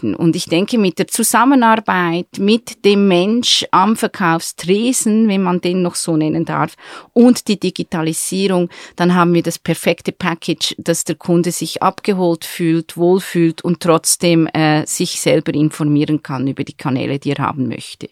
Und 0.00 0.36
ich 0.36 0.46
denke, 0.46 0.78
mit 0.78 0.98
der 0.98 1.08
Zusammenarbeit 1.08 2.26
mit 2.38 2.84
dem 2.84 3.08
Mensch 3.08 3.64
am 3.70 3.96
Verkaufstresen, 3.96 5.28
wenn 5.28 5.42
man 5.42 5.60
den 5.60 5.82
noch 5.82 5.94
so 5.94 6.16
nennen 6.16 6.44
darf, 6.44 6.74
und 7.12 7.48
die 7.48 7.58
Digitalisierung, 7.58 8.68
dann 8.96 9.14
haben 9.14 9.34
wir 9.34 9.42
das 9.42 9.58
perfekte 9.58 10.12
Package, 10.12 10.74
dass 10.78 11.04
der 11.04 11.16
Kunde 11.16 11.50
sich 11.50 11.82
abgeholt 11.82 12.44
fühlt, 12.44 12.96
wohlfühlt 12.96 13.62
und 13.62 13.80
trotzdem 13.80 14.46
äh, 14.48 14.86
sich 14.86 15.20
selber 15.20 15.54
informieren 15.54 16.22
kann 16.22 16.46
über 16.46 16.64
die 16.64 16.76
Kanäle, 16.76 17.18
die 17.18 17.30
er 17.30 17.38
haben 17.38 17.68
möchte. 17.68 18.08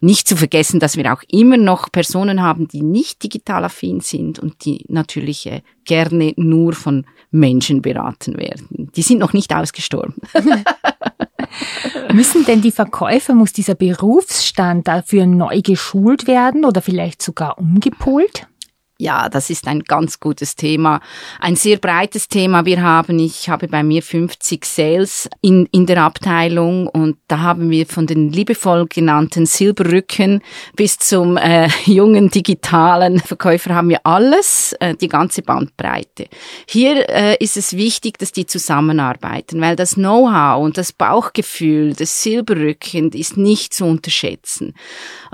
Nicht 0.00 0.28
zu 0.28 0.36
vergessen, 0.36 0.80
dass 0.80 0.96
wir 0.96 1.12
auch 1.12 1.22
immer 1.28 1.56
noch 1.66 1.92
Personen 1.92 2.42
haben, 2.42 2.66
die 2.68 2.82
nicht 2.82 3.22
digital 3.22 3.64
affin 3.64 4.00
sind 4.00 4.38
und 4.38 4.64
die 4.64 4.86
natürlich 4.88 5.46
äh, 5.46 5.60
gerne 5.84 6.32
nur 6.36 6.72
von 6.72 7.04
Menschen 7.30 7.82
beraten 7.82 8.38
werden. 8.38 8.90
Die 8.96 9.02
sind 9.02 9.18
noch 9.18 9.34
nicht 9.34 9.54
ausgestorben. 9.54 10.14
Müssen 12.12 12.44
denn 12.46 12.62
die 12.62 12.72
Verkäufer, 12.72 13.34
muss 13.34 13.52
dieser 13.52 13.74
Berufsstand 13.74 14.88
dafür 14.88 15.26
neu 15.26 15.60
geschult 15.60 16.26
werden 16.26 16.64
oder 16.64 16.80
vielleicht 16.80 17.20
sogar 17.20 17.58
umgepolt? 17.58 18.46
Ja, 18.98 19.28
das 19.28 19.50
ist 19.50 19.68
ein 19.68 19.80
ganz 19.80 20.20
gutes 20.20 20.56
Thema. 20.56 21.00
Ein 21.38 21.54
sehr 21.54 21.76
breites 21.76 22.28
Thema. 22.28 22.64
Wir 22.64 22.80
haben, 22.80 23.18
ich 23.18 23.50
habe 23.50 23.68
bei 23.68 23.82
mir 23.82 24.02
50 24.02 24.64
Sales 24.64 25.28
in, 25.42 25.66
in 25.70 25.84
der 25.84 26.02
Abteilung 26.02 26.86
und 26.86 27.18
da 27.28 27.40
haben 27.40 27.68
wir 27.68 27.84
von 27.84 28.06
den 28.06 28.32
liebevoll 28.32 28.86
genannten 28.86 29.44
Silberrücken 29.44 30.42
bis 30.76 30.96
zum 30.98 31.36
äh, 31.36 31.68
jungen 31.84 32.30
digitalen 32.30 33.20
Verkäufer 33.20 33.74
haben 33.74 33.90
wir 33.90 34.00
alles, 34.04 34.74
äh, 34.80 34.94
die 34.94 35.08
ganze 35.08 35.42
Bandbreite. 35.42 36.28
Hier 36.66 37.06
äh, 37.10 37.36
ist 37.38 37.58
es 37.58 37.76
wichtig, 37.76 38.16
dass 38.16 38.32
die 38.32 38.46
zusammenarbeiten, 38.46 39.60
weil 39.60 39.76
das 39.76 39.96
Know-how 39.96 40.64
und 40.64 40.78
das 40.78 40.94
Bauchgefühl 40.94 41.92
des 41.92 42.22
Silberrücken 42.22 43.12
ist 43.12 43.36
nicht 43.36 43.74
zu 43.74 43.84
unterschätzen. 43.84 44.72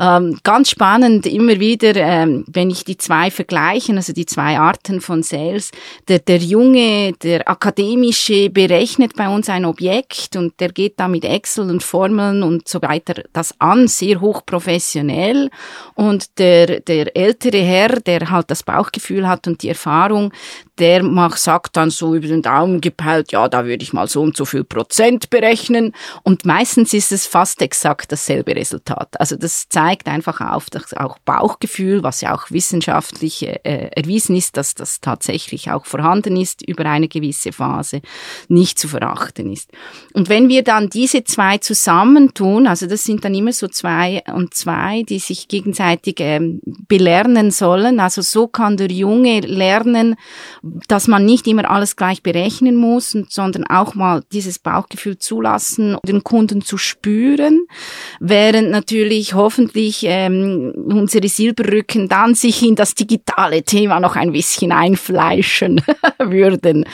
Ähm, 0.01 0.41
ganz 0.43 0.71
spannend 0.71 1.27
immer 1.27 1.61
wieder, 1.61 1.95
ähm, 1.95 2.45
wenn 2.49 2.69
ich 2.69 2.83
die 2.83 2.97
zwei 2.97 3.31
vergleichen, 3.53 3.97
also 3.97 4.13
die 4.13 4.27
zwei 4.27 4.59
Arten 4.59 5.01
von 5.01 5.23
Sales. 5.23 5.71
Der, 6.09 6.21
der 6.21 6.39
Junge, 6.39 7.13
der 7.23 7.49
akademische 7.49 8.49
berechnet 8.49 9.15
bei 9.15 9.29
uns 9.29 9.49
ein 9.49 9.67
Objekt 9.67 10.37
und 10.37 10.59
der 10.59 10.71
geht 10.71 10.99
da 10.99 11.07
mit 11.09 11.25
Excel 11.25 11.69
und 11.71 11.83
Formeln 11.83 12.43
und 12.43 12.67
so 12.67 12.81
weiter 12.81 13.23
das 13.33 13.55
an, 13.61 13.89
sehr 13.89 14.21
hochprofessionell. 14.21 15.51
Und 15.95 16.39
der, 16.39 16.81
der 16.81 17.15
ältere 17.15 17.63
Herr, 17.63 18.01
der 18.01 18.31
halt 18.31 18.51
das 18.51 18.63
Bauchgefühl 18.63 19.29
hat 19.29 19.47
und 19.47 19.63
die 19.63 19.69
Erfahrung, 19.69 20.33
der 20.79 21.03
macht, 21.03 21.39
sagt 21.39 21.77
dann 21.77 21.91
so 21.91 22.15
über 22.15 22.27
den 22.27 22.41
Daumen 22.41 22.81
gepeilt, 22.81 23.31
ja, 23.33 23.47
da 23.49 23.67
würde 23.67 23.83
ich 23.83 23.93
mal 23.93 24.09
so 24.09 24.23
und 24.23 24.37
so 24.37 24.47
viel 24.47 24.65
Prozent 24.65 25.29
berechnen. 25.29 25.93
Und 26.23 26.47
meistens 26.47 26.95
ist 26.95 27.13
es 27.13 27.27
fast 27.27 27.61
exakt 27.61 28.11
dasselbe 28.11 28.57
Resultat. 28.57 29.21
Also 29.21 29.37
das 29.37 29.69
zeigt 29.69 30.09
einfach 30.09 30.41
auf, 30.41 30.71
dass 30.71 30.95
auch 30.95 31.19
Bauchgefühl, 31.19 32.03
was 32.03 32.23
ja 32.23 32.35
auch 32.35 32.51
wissenschaftlich 32.51 33.47
äh, 33.47 33.91
erwiesen 33.95 34.35
ist, 34.35 34.57
dass 34.57 34.75
das 34.75 35.01
tatsächlich 35.01 35.71
auch 35.71 35.85
vorhanden 35.85 36.37
ist 36.37 36.67
über 36.67 36.87
eine 36.87 37.09
gewisse 37.09 37.53
Phase, 37.53 38.01
nicht 38.49 38.79
zu 38.79 38.89
verachten 38.89 39.53
ist. 39.53 39.71
Und 40.15 40.31
wenn 40.31 40.49
wir 40.49 40.65
dann 40.65 40.89
diese 40.89 41.25
zwei 41.25 41.59
zusammentun, 41.59 42.67
also 42.67 42.87
das 42.87 43.05
sind 43.05 43.25
dann 43.25 43.35
immer 43.35 43.53
so 43.53 43.69
zwei 43.69 44.23
und 44.33 44.55
zwei, 44.55 45.03
die 45.03 45.19
sich 45.19 45.49
gegenseitig 45.49 46.17
ähm, 46.21 46.63
belernen 46.89 47.51
sollen, 47.51 48.01
also 48.01 48.23
so 48.23 48.49
kann 48.49 48.79
der 48.79 48.91
Junge 48.91 49.41
lernen, 49.41 50.17
dass 50.89 51.09
man 51.09 51.25
nicht 51.25 51.47
immer 51.47 51.71
alles 51.71 51.97
gleich 51.97 52.23
berechnen 52.23 52.77
muss, 52.77 53.17
sondern 53.29 53.65
auch 53.67 53.95
mal 53.95 54.23
dieses 54.33 54.59
Bauchgefühl 54.59 55.19
zulassen, 55.19 55.97
den 56.07 56.25
Kunden 56.25 56.63
zu 56.63 56.79
spüren, 56.79 57.67
während 58.21 58.71
natürlich 58.71 59.35
hoffentlich 59.35 60.05
ähm, 60.05 60.73
unsere 60.87 61.29
Silberrücken 61.29 62.09
dann 62.09 62.35
sich 62.35 62.63
in 62.63 62.75
das 62.75 62.95
digitale 62.95 63.63
Thema 63.63 64.01
noch 64.01 64.17
ein 64.17 64.33
bisschen 64.33 64.73
einfleischen 64.73 65.81
würden. 66.19 66.85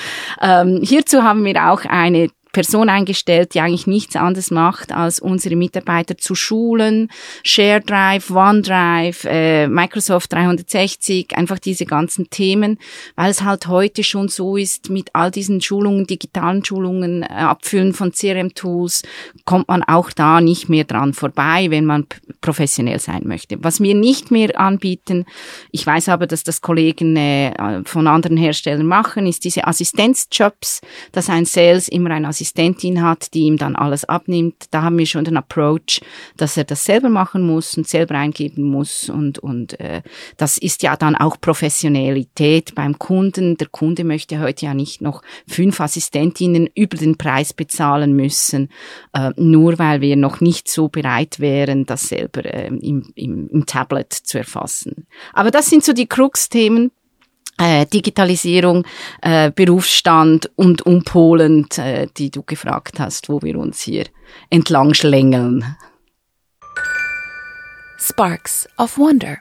Ähm, 0.40 0.80
hierzu 0.82 1.22
haben 1.22 1.44
wir 1.44 1.70
auch 1.70 1.84
eine 1.84 2.30
Person 2.58 2.88
eingestellt, 2.88 3.54
die 3.54 3.60
eigentlich 3.60 3.86
nichts 3.86 4.16
anderes 4.16 4.50
macht, 4.50 4.90
als 4.90 5.20
unsere 5.20 5.54
Mitarbeiter 5.54 6.18
zu 6.18 6.34
schulen, 6.34 7.08
ShareDrive, 7.44 8.32
OneDrive, 8.32 9.24
äh, 9.26 9.68
Microsoft 9.68 10.32
360, 10.32 11.36
einfach 11.36 11.60
diese 11.60 11.86
ganzen 11.86 12.30
Themen, 12.30 12.78
weil 13.14 13.30
es 13.30 13.44
halt 13.44 13.68
heute 13.68 14.02
schon 14.02 14.26
so 14.26 14.56
ist, 14.56 14.90
mit 14.90 15.10
all 15.12 15.30
diesen 15.30 15.60
Schulungen, 15.60 16.08
digitalen 16.08 16.64
Schulungen, 16.64 17.22
äh, 17.22 17.26
Abfüllen 17.26 17.94
von 17.94 18.10
CRM-Tools, 18.10 19.04
kommt 19.44 19.68
man 19.68 19.84
auch 19.84 20.10
da 20.10 20.40
nicht 20.40 20.68
mehr 20.68 20.82
dran 20.82 21.12
vorbei, 21.12 21.68
wenn 21.70 21.84
man 21.84 22.06
professionell 22.40 22.98
sein 22.98 23.22
möchte. 23.24 23.62
Was 23.62 23.80
wir 23.80 23.94
nicht 23.94 24.32
mehr 24.32 24.58
anbieten, 24.58 25.26
ich 25.70 25.86
weiß 25.86 26.08
aber, 26.08 26.26
dass 26.26 26.42
das 26.42 26.60
Kollegen 26.60 27.14
äh, 27.14 27.84
von 27.84 28.08
anderen 28.08 28.36
Herstellern 28.36 28.84
machen, 28.84 29.28
ist 29.28 29.44
diese 29.44 29.64
Assistenzjobs, 29.64 30.80
dass 31.12 31.30
ein 31.30 31.44
Sales 31.44 31.86
immer 31.86 32.10
ein 32.10 32.24
Assistent 32.24 32.47
Assistentin 32.48 33.02
hat, 33.02 33.34
die 33.34 33.42
ihm 33.42 33.58
dann 33.58 33.76
alles 33.76 34.04
abnimmt. 34.04 34.66
Da 34.70 34.82
haben 34.82 34.98
wir 34.98 35.06
schon 35.06 35.24
den 35.24 35.36
Approach, 35.36 36.00
dass 36.36 36.56
er 36.56 36.64
das 36.64 36.84
selber 36.84 37.10
machen 37.10 37.46
muss 37.46 37.76
und 37.76 37.86
selber 37.86 38.14
eingeben 38.14 38.62
muss 38.62 39.08
und 39.08 39.38
und 39.38 39.78
äh, 39.80 40.02
das 40.36 40.56
ist 40.56 40.82
ja 40.82 40.96
dann 40.96 41.14
auch 41.14 41.40
Professionalität 41.40 42.74
beim 42.74 42.98
Kunden. 42.98 43.56
Der 43.58 43.68
Kunde 43.68 44.04
möchte 44.04 44.40
heute 44.40 44.66
ja 44.66 44.74
nicht 44.74 45.02
noch 45.02 45.22
fünf 45.46 45.80
Assistentinnen 45.80 46.68
über 46.74 46.96
den 46.96 47.18
Preis 47.18 47.52
bezahlen 47.52 48.14
müssen, 48.14 48.70
äh, 49.12 49.30
nur 49.36 49.78
weil 49.78 50.00
wir 50.00 50.16
noch 50.16 50.40
nicht 50.40 50.68
so 50.68 50.88
bereit 50.88 51.40
wären, 51.40 51.84
das 51.84 52.08
selber 52.08 52.44
äh, 52.44 52.68
im, 52.68 53.12
im, 53.14 53.48
im 53.48 53.66
Tablet 53.66 54.12
zu 54.12 54.38
erfassen. 54.38 55.06
Aber 55.34 55.50
das 55.50 55.68
sind 55.68 55.84
so 55.84 55.92
die 55.92 56.06
Krux-Themen, 56.06 56.90
äh, 57.58 57.86
Digitalisierung, 57.86 58.84
äh, 59.22 59.50
Berufsstand 59.50 60.50
und 60.56 60.82
umpolend, 60.82 61.78
äh, 61.78 62.06
die 62.16 62.30
du 62.30 62.42
gefragt 62.42 62.98
hast, 62.98 63.28
wo 63.28 63.42
wir 63.42 63.58
uns 63.58 63.80
hier 63.80 64.06
entlang 64.50 64.94
schlängeln. 64.94 65.76
Sparks 67.98 68.68
of 68.78 68.96
Wonder. 68.98 69.38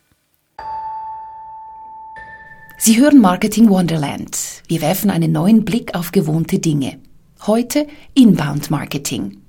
Sie 2.79 2.99
hören 2.99 3.19
Marketing 3.19 3.69
Wonderland. 3.69 4.63
Wir 4.67 4.81
werfen 4.81 5.09
einen 5.09 5.31
neuen 5.31 5.65
Blick 5.65 5.95
auf 5.95 6.11
gewohnte 6.11 6.59
Dinge. 6.59 6.99
Heute 7.45 7.87
Inbound 8.13 8.69
Marketing. 8.69 9.41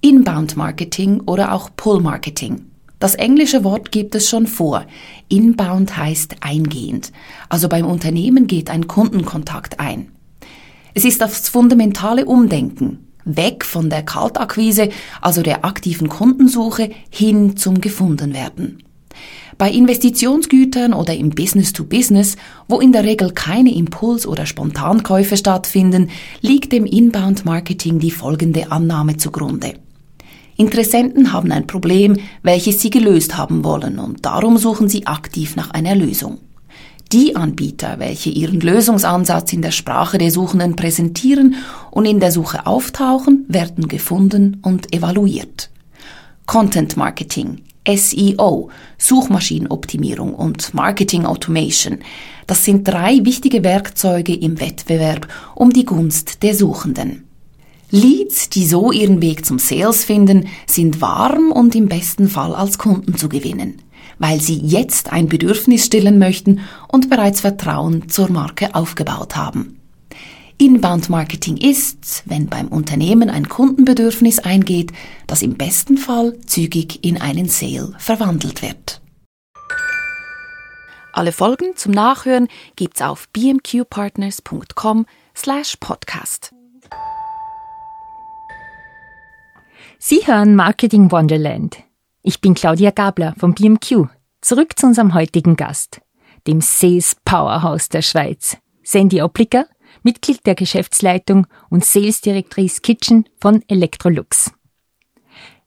Inbound 0.00 0.56
Marketing 0.56 1.20
oder 1.26 1.52
auch 1.52 1.70
Pull 1.76 2.00
Marketing. 2.00 2.70
Das 2.98 3.14
englische 3.14 3.62
Wort 3.62 3.92
gibt 3.92 4.14
es 4.14 4.28
schon 4.28 4.46
vor. 4.46 4.86
Inbound 5.28 5.96
heißt 5.96 6.36
eingehend. 6.40 7.12
Also 7.48 7.68
beim 7.68 7.84
Unternehmen 7.84 8.46
geht 8.46 8.70
ein 8.70 8.86
Kundenkontakt 8.86 9.80
ein. 9.80 10.12
Es 10.94 11.04
ist 11.04 11.20
das 11.20 11.48
fundamentale 11.48 12.24
Umdenken. 12.24 13.06
Weg 13.24 13.64
von 13.64 13.90
der 13.90 14.02
Kaltakquise, 14.02 14.88
also 15.20 15.42
der 15.42 15.64
aktiven 15.64 16.08
Kundensuche, 16.08 16.90
hin 17.10 17.56
zum 17.56 17.80
Gefundenwerden. 17.80 18.82
Bei 19.58 19.70
Investitionsgütern 19.70 20.92
oder 20.92 21.14
im 21.14 21.30
Business 21.30 21.72
to 21.72 21.84
Business, 21.84 22.36
wo 22.68 22.78
in 22.78 22.92
der 22.92 23.04
Regel 23.04 23.32
keine 23.32 23.74
Impuls- 23.74 24.26
oder 24.26 24.46
Spontankäufe 24.46 25.36
stattfinden, 25.36 26.10
liegt 26.40 26.72
dem 26.72 26.86
Inbound 26.86 27.44
Marketing 27.44 27.98
die 27.98 28.10
folgende 28.10 28.70
Annahme 28.70 29.16
zugrunde. 29.16 29.74
Interessenten 30.56 31.32
haben 31.32 31.52
ein 31.52 31.66
Problem, 31.66 32.16
welches 32.42 32.80
sie 32.80 32.90
gelöst 32.90 33.36
haben 33.36 33.62
wollen 33.62 33.98
und 33.98 34.24
darum 34.24 34.56
suchen 34.56 34.88
sie 34.88 35.06
aktiv 35.06 35.54
nach 35.54 35.70
einer 35.70 35.94
Lösung. 35.94 36.38
Die 37.12 37.36
Anbieter, 37.36 37.98
welche 37.98 38.30
ihren 38.30 38.60
Lösungsansatz 38.60 39.52
in 39.52 39.62
der 39.62 39.70
Sprache 39.70 40.18
der 40.18 40.32
Suchenden 40.32 40.74
präsentieren 40.74 41.54
und 41.92 42.04
in 42.04 42.18
der 42.18 42.32
Suche 42.32 42.66
auftauchen, 42.66 43.44
werden 43.48 43.86
gefunden 43.86 44.60
und 44.62 44.92
evaluiert. 44.92 45.70
Content 46.46 46.96
Marketing. 46.96 47.62
SEO, 47.88 48.70
Suchmaschinenoptimierung 48.98 50.34
und 50.34 50.74
Marketing 50.74 51.24
Automation. 51.24 51.98
Das 52.48 52.64
sind 52.64 52.88
drei 52.88 53.24
wichtige 53.24 53.62
Werkzeuge 53.62 54.34
im 54.34 54.60
Wettbewerb 54.60 55.28
um 55.54 55.72
die 55.72 55.84
Gunst 55.84 56.42
der 56.42 56.56
Suchenden. 56.56 57.25
Leads, 57.90 58.50
die 58.50 58.66
so 58.66 58.90
ihren 58.90 59.22
Weg 59.22 59.46
zum 59.46 59.58
Sales 59.58 60.04
finden, 60.04 60.48
sind 60.66 61.00
warm 61.00 61.52
und 61.52 61.74
im 61.74 61.88
besten 61.88 62.28
Fall 62.28 62.54
als 62.54 62.78
Kunden 62.78 63.16
zu 63.16 63.28
gewinnen, 63.28 63.82
weil 64.18 64.40
sie 64.40 64.58
jetzt 64.58 65.12
ein 65.12 65.28
Bedürfnis 65.28 65.86
stillen 65.86 66.18
möchten 66.18 66.60
und 66.88 67.08
bereits 67.10 67.40
Vertrauen 67.40 68.08
zur 68.08 68.30
Marke 68.30 68.74
aufgebaut 68.74 69.36
haben. 69.36 69.80
Inbound 70.58 71.10
Marketing 71.10 71.58
ist, 71.58 72.22
wenn 72.24 72.46
beim 72.46 72.68
Unternehmen 72.68 73.28
ein 73.28 73.48
Kundenbedürfnis 73.48 74.38
eingeht, 74.38 74.90
das 75.26 75.42
im 75.42 75.54
besten 75.54 75.98
Fall 75.98 76.38
zügig 76.46 77.04
in 77.04 77.20
einen 77.20 77.48
Sale 77.48 77.92
verwandelt 77.98 78.62
wird. 78.62 79.02
Alle 81.12 81.32
Folgen 81.32 81.76
zum 81.76 81.92
Nachhören 81.92 82.48
gibt's 82.74 83.02
auf 83.02 83.28
bmqpartners.com 83.30 85.06
slash 85.34 85.76
podcast. 85.78 86.55
Sie 90.08 90.24
hören 90.24 90.54
Marketing 90.54 91.10
Wonderland. 91.10 91.78
Ich 92.22 92.40
bin 92.40 92.54
Claudia 92.54 92.92
Gabler 92.92 93.34
vom 93.40 93.54
BMQ. 93.54 94.06
Zurück 94.40 94.78
zu 94.78 94.86
unserem 94.86 95.14
heutigen 95.14 95.56
Gast, 95.56 96.00
dem 96.46 96.60
Sales 96.60 97.16
Powerhouse 97.24 97.88
der 97.88 98.02
Schweiz, 98.02 98.56
Sandy 98.84 99.20
Oplicker, 99.20 99.66
Mitglied 100.04 100.46
der 100.46 100.54
Geschäftsleitung 100.54 101.48
und 101.70 101.84
Sales 101.84 102.20
Directrice 102.20 102.82
Kitchen 102.82 103.28
von 103.40 103.64
Electrolux. 103.66 104.52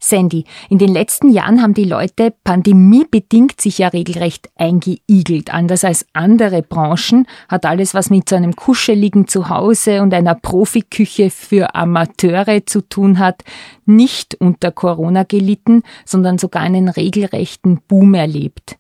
Sandy, 0.02 0.46
in 0.70 0.78
den 0.78 0.88
letzten 0.88 1.30
Jahren 1.30 1.62
haben 1.62 1.74
die 1.74 1.84
Leute 1.84 2.34
pandemiebedingt 2.44 3.60
sich 3.60 3.80
ja 3.80 3.90
regelrecht 3.90 4.50
eingeigelt. 4.56 5.54
Anders 5.54 5.84
als 5.84 6.06
andere 6.14 6.62
Branchen 6.62 7.28
hat 7.50 7.66
alles, 7.66 7.94
was 7.94 8.10
mit 8.10 8.30
so 8.30 8.38
einem 8.38 8.56
kuscheligen 8.56 9.28
Zuhause 9.28 10.02
und 10.02 10.14
einer 10.14 10.36
Profiküche 10.36 11.30
für 11.30 11.76
Amateure 11.76 12.66
zu 12.66 12.82
tun 12.82 13.20
hat, 13.20 13.44
nicht 13.86 14.36
unter 14.40 14.72
Corona 14.72 15.24
gelitten, 15.24 15.84
sondern 16.06 16.38
sogar 16.38 16.62
einen 16.62 16.88
regelrechten 16.88 17.82
Boom 17.88 18.14
erlebt. 18.14 18.78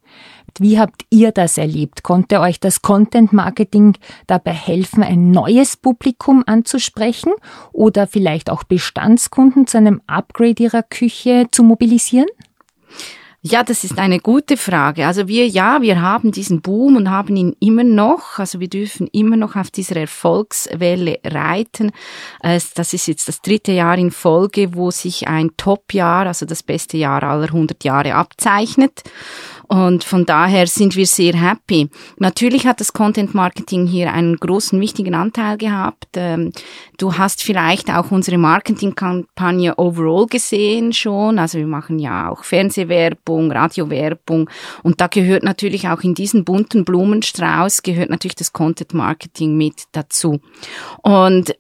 Wie 0.60 0.80
habt 0.80 1.06
ihr 1.10 1.32
das 1.32 1.58
erlebt? 1.58 2.04
Konnte 2.04 2.40
euch 2.40 2.60
das 2.60 2.82
Content 2.82 3.34
Marketing 3.34 3.96
dabei 4.28 4.54
helfen, 4.54 5.04
ein 5.04 5.32
neues 5.32 5.78
Publikum 5.78 6.44
anzusprechen 6.46 7.34
oder 7.72 8.08
vielleicht 8.08 8.50
auch 8.50 8.64
Bestandskunden 8.64 9.68
zu 9.68 9.78
einem 9.78 10.02
Upgrade 10.08 10.64
ihrer 10.64 10.84
Küche 10.84 11.48
zu 11.52 11.64
mobilisieren? 11.64 12.28
Ja, 13.42 13.64
das 13.64 13.86
ist 13.86 13.98
eine 13.98 14.20
gute 14.20 14.58
Frage. 14.58 15.08
Also 15.08 15.30
wir, 15.30 15.48
ja, 15.48 15.82
wir 15.82 16.02
haben 16.02 16.34
diesen 16.34 16.60
Boom 16.62 16.98
und 16.98 17.10
haben 17.10 17.38
ihn 17.38 17.56
immer 17.62 17.86
noch. 17.86 18.38
Also 18.38 18.60
wir 18.60 18.68
dürfen 18.68 19.08
immer 19.14 19.38
noch 19.38 19.56
auf 19.56 19.72
dieser 19.72 19.96
Erfolgswelle 19.96 21.20
reiten. 21.24 21.92
Das 22.42 22.94
ist 22.94 23.08
jetzt 23.08 23.30
das 23.30 23.42
dritte 23.42 23.72
Jahr 23.72 23.98
in 23.98 24.12
Folge, 24.12 24.76
wo 24.76 24.92
sich 24.92 25.30
ein 25.30 25.52
Top-Jahr, 25.56 26.28
also 26.28 26.46
das 26.46 26.64
beste 26.64 26.98
Jahr 26.98 27.24
aller 27.24 27.46
100 27.46 27.82
Jahre 27.86 28.16
abzeichnet. 28.16 29.04
Und 29.70 30.04
von 30.04 30.26
daher 30.26 30.66
sind 30.66 30.96
wir 30.96 31.06
sehr 31.06 31.36
happy. 31.36 31.90
Natürlich 32.18 32.66
hat 32.66 32.80
das 32.80 32.92
Content 32.92 33.36
Marketing 33.36 33.86
hier 33.86 34.12
einen 34.12 34.36
großen, 34.36 34.82
wichtigen 34.82 35.14
Anteil 35.14 35.58
gehabt. 35.60 36.08
Ähm, 36.16 36.52
du 36.98 37.20
hast 37.20 37.44
vielleicht 37.44 37.92
auch 37.92 38.10
unsere 38.10 38.40
Marketingkampagne 38.40 39.78
overall 39.78 40.26
gesehen 40.26 40.92
schon. 40.92 41.38
Also 41.38 41.60
wir 41.60 41.68
machen 41.68 42.00
ja 42.00 42.30
auch 42.30 42.44
Fernsehwerbung, 42.44 43.52
Radiowerbung. 43.52 44.50
Und 44.82 45.00
da 45.02 45.06
gehört 45.06 45.44
natürlich 45.44 45.88
auch 45.88 46.02
in 46.02 46.16
diesen 46.16 46.44
bunten 46.44 46.84
Blumenstrauß 46.84 47.84
gehört 47.84 48.10
natürlich 48.10 48.36
das 48.36 48.52
Content 48.52 48.96
Marketing 48.96 49.56
mit 49.56 49.84
dazu. 49.92 50.40
Und 51.04 51.54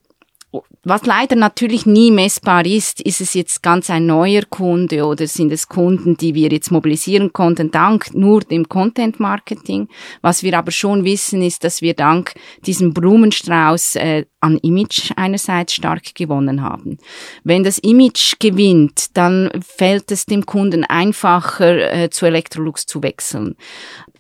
was 0.83 1.05
leider 1.05 1.35
natürlich 1.35 1.85
nie 1.85 2.09
messbar 2.09 2.65
ist, 2.65 3.01
ist 3.01 3.21
es 3.21 3.35
jetzt 3.35 3.61
ganz 3.61 3.89
ein 3.89 4.07
neuer 4.07 4.41
Kunde 4.49 5.05
oder 5.05 5.27
sind 5.27 5.51
es 5.51 5.67
Kunden, 5.67 6.17
die 6.17 6.33
wir 6.33 6.49
jetzt 6.49 6.71
mobilisieren 6.71 7.33
konnten, 7.33 7.69
dank 7.69 8.15
nur 8.15 8.41
dem 8.41 8.67
Content 8.67 9.19
Marketing. 9.19 9.87
Was 10.21 10.41
wir 10.41 10.57
aber 10.57 10.71
schon 10.71 11.03
wissen, 11.03 11.43
ist, 11.43 11.63
dass 11.63 11.83
wir 11.83 11.93
dank 11.93 12.33
diesem 12.65 12.93
Blumenstrauß 12.93 13.97
äh, 13.97 14.25
an 14.41 14.57
Image 14.59 15.11
einerseits 15.15 15.73
stark 15.73 16.15
gewonnen 16.15 16.63
haben. 16.63 16.97
Wenn 17.43 17.63
das 17.63 17.77
Image 17.79 18.35
gewinnt, 18.39 19.17
dann 19.17 19.51
fällt 19.61 20.11
es 20.11 20.25
dem 20.25 20.45
Kunden 20.45 20.85
einfacher, 20.85 21.93
äh, 21.93 22.09
zu 22.09 22.25
Electrolux 22.25 22.85
zu 22.85 23.03
wechseln. 23.03 23.55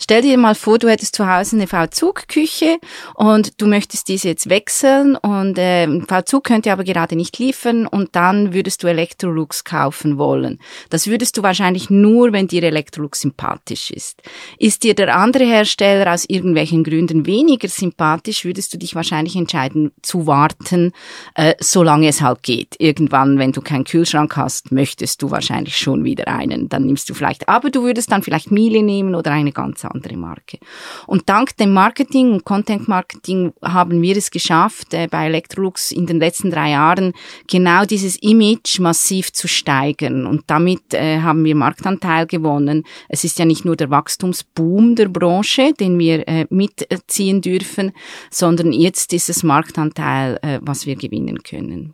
Stell 0.01 0.21
dir 0.21 0.37
mal 0.37 0.55
vor, 0.55 0.77
du 0.77 0.89
hättest 0.89 1.15
zu 1.15 1.27
Hause 1.27 1.55
eine 1.55 1.67
V-Zug-Küche 1.67 2.77
und 3.15 3.61
du 3.61 3.67
möchtest 3.67 4.07
diese 4.07 4.29
jetzt 4.29 4.49
wechseln 4.49 5.15
und 5.15 5.57
äh, 5.57 5.87
V-Zug 6.21 6.43
könnte 6.43 6.71
aber 6.71 6.83
gerade 6.83 7.15
nicht 7.15 7.37
liefern 7.39 7.87
und 7.87 8.15
dann 8.15 8.53
würdest 8.53 8.83
du 8.83 8.87
Electrolux 8.87 9.63
kaufen 9.63 10.17
wollen. 10.17 10.59
Das 10.89 11.07
würdest 11.07 11.37
du 11.37 11.43
wahrscheinlich 11.43 11.89
nur, 11.89 12.33
wenn 12.33 12.47
dir 12.47 12.63
Electrolux 12.63 13.21
sympathisch 13.21 13.91
ist. 13.91 14.21
Ist 14.57 14.83
dir 14.83 14.93
der 14.93 15.15
andere 15.15 15.45
Hersteller 15.45 16.13
aus 16.13 16.25
irgendwelchen 16.27 16.83
Gründen 16.83 17.25
weniger 17.25 17.67
sympathisch, 17.67 18.45
würdest 18.45 18.73
du 18.73 18.77
dich 18.77 18.95
wahrscheinlich 18.95 19.35
entscheiden 19.35 19.91
zu 20.01 20.27
warten, 20.27 20.91
äh, 21.35 21.55
solange 21.59 22.07
es 22.07 22.21
halt 22.21 22.43
geht. 22.43 22.75
Irgendwann, 22.79 23.37
wenn 23.37 23.51
du 23.51 23.61
keinen 23.61 23.83
Kühlschrank 23.83 24.35
hast, 24.35 24.71
möchtest 24.71 25.21
du 25.21 25.31
wahrscheinlich 25.31 25.77
schon 25.77 26.03
wieder 26.03 26.27
einen. 26.27 26.69
Dann 26.69 26.85
nimmst 26.85 27.09
du 27.09 27.13
vielleicht, 27.13 27.47
aber 27.47 27.69
du 27.69 27.83
würdest 27.83 28.11
dann 28.11 28.23
vielleicht 28.23 28.51
Miele 28.51 28.83
nehmen 28.83 29.15
oder 29.15 29.31
eine 29.31 29.51
ganz 29.51 29.85
andere 29.85 30.17
Marke. 30.17 30.59
Und 31.07 31.29
dank 31.29 31.55
dem 31.57 31.73
Marketing 31.73 32.33
und 32.33 32.45
Content 32.45 32.87
Marketing 32.87 33.53
haben 33.63 34.01
wir 34.01 34.17
es 34.17 34.31
geschafft, 34.31 34.93
äh, 34.93 35.07
bei 35.07 35.27
Electrolux 35.27 35.91
in 35.91 36.05
den 36.09 36.19
letzten 36.19 36.51
drei 36.51 36.71
Jahren 36.71 37.13
genau 37.47 37.85
dieses 37.85 38.17
Image 38.17 38.79
massiv 38.79 39.31
zu 39.31 39.47
steigern. 39.47 40.25
Und 40.25 40.43
damit 40.47 40.93
äh, 40.93 41.19
haben 41.21 41.45
wir 41.45 41.55
Marktanteil 41.55 42.25
gewonnen. 42.25 42.83
Es 43.07 43.23
ist 43.23 43.39
ja 43.39 43.45
nicht 43.45 43.65
nur 43.65 43.75
der 43.75 43.89
Wachstumsboom 43.89 44.95
der 44.95 45.07
Branche, 45.07 45.73
den 45.79 45.97
wir 45.99 46.27
äh, 46.27 46.45
mitziehen 46.49 47.41
dürfen, 47.41 47.91
sondern 48.29 48.73
jetzt 48.73 49.13
ist 49.13 49.29
es 49.29 49.43
Marktanteil, 49.43 50.39
äh, 50.41 50.59
was 50.61 50.85
wir 50.85 50.95
gewinnen 50.95 51.43
können. 51.43 51.93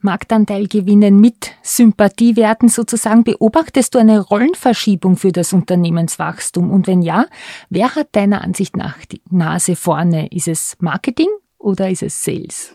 Marktanteil 0.00 0.68
gewinnen 0.68 1.20
mit 1.20 1.52
Sympathiewerten 1.62 2.68
sozusagen? 2.68 3.24
Beobachtest 3.24 3.94
du 3.94 3.98
eine 3.98 4.20
Rollenverschiebung 4.20 5.16
für 5.16 5.32
das 5.32 5.52
Unternehmenswachstum? 5.52 6.70
Und 6.70 6.86
wenn 6.86 7.02
ja, 7.02 7.26
wer 7.68 7.94
hat 7.96 8.08
deiner 8.12 8.42
Ansicht 8.42 8.76
nach 8.76 9.04
die 9.06 9.20
Nase 9.30 9.74
vorne? 9.74 10.28
Ist 10.28 10.46
es 10.46 10.76
Marketing 10.80 11.28
oder 11.68 11.90
ist 11.90 12.02
es 12.02 12.24
Sales? 12.24 12.74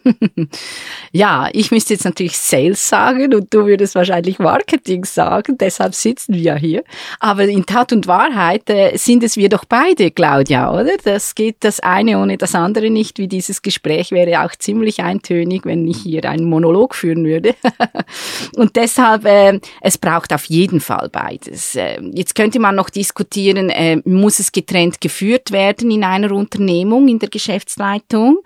ja, 1.12 1.50
ich 1.52 1.72
müsste 1.72 1.94
jetzt 1.94 2.06
natürlich 2.06 2.38
Sales 2.38 2.88
sagen 2.88 3.34
und 3.34 3.52
du 3.52 3.66
würdest 3.66 3.96
wahrscheinlich 3.96 4.38
Marketing 4.38 5.04
sagen, 5.04 5.58
deshalb 5.58 5.96
sitzen 5.96 6.36
wir 6.36 6.56
hier. 6.56 6.84
Aber 7.20 7.46
in 7.46 7.66
Tat 7.66 7.92
und 7.92 8.06
Wahrheit 8.06 8.70
äh, 8.70 8.96
sind 8.96 9.24
es 9.24 9.36
wir 9.36 9.50
doch 9.50 9.66
beide, 9.66 10.12
Claudia, 10.12 10.72
oder? 10.72 10.92
Das 11.04 11.34
geht 11.34 11.58
das 11.62 11.80
eine 11.80 12.20
ohne 12.20 12.38
das 12.38 12.54
andere 12.54 12.92
nicht, 12.92 13.18
wie 13.18 13.28
dieses 13.28 13.64
Gespräch 13.64 14.12
wäre 14.12 14.46
auch 14.46 14.56
ziemlich 14.56 15.02
eintönig, 15.02 15.66
wenn 15.66 15.88
ich 15.88 15.98
hier 15.98 16.26
einen 16.26 16.46
Monolog 16.46 16.94
führen 16.94 17.26
würde. 17.26 17.56
und 18.56 18.76
deshalb, 18.76 19.26
äh, 19.26 19.60
es 19.82 19.98
braucht 19.98 20.32
auf 20.34 20.46
jeden 20.46 20.80
Fall 20.80 21.10
beides. 21.12 21.76
Äh, 21.76 22.00
jetzt 22.14 22.36
könnte 22.36 22.60
man 22.60 22.76
noch 22.76 22.92
diskutieren, 22.92 23.72
äh, 23.72 24.02
muss 24.06 24.38
es 24.38 24.52
getrennt 24.52 25.02
geführt 25.02 25.52
werden 25.52 25.90
in 25.90 26.04
einer 26.04 26.32
Unternehmung, 26.32 27.08
in 27.08 27.18
der 27.18 27.30
Geschäftsleitung? 27.30 28.38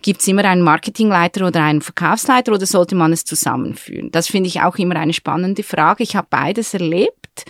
Gibt 0.00 0.20
es 0.20 0.28
immer 0.28 0.44
einen 0.44 0.62
Marketingleiter 0.62 1.46
oder 1.46 1.62
einen 1.62 1.82
Verkaufsleiter 1.82 2.52
oder 2.52 2.66
sollte 2.66 2.94
man 2.94 3.12
es 3.12 3.24
zusammenführen? 3.24 4.10
Das 4.10 4.28
finde 4.28 4.48
ich 4.48 4.62
auch 4.62 4.76
immer 4.76 4.96
eine 4.96 5.12
spannende 5.12 5.62
Frage. 5.62 6.02
Ich 6.02 6.16
habe 6.16 6.28
beides 6.30 6.72
erlebt. 6.74 7.44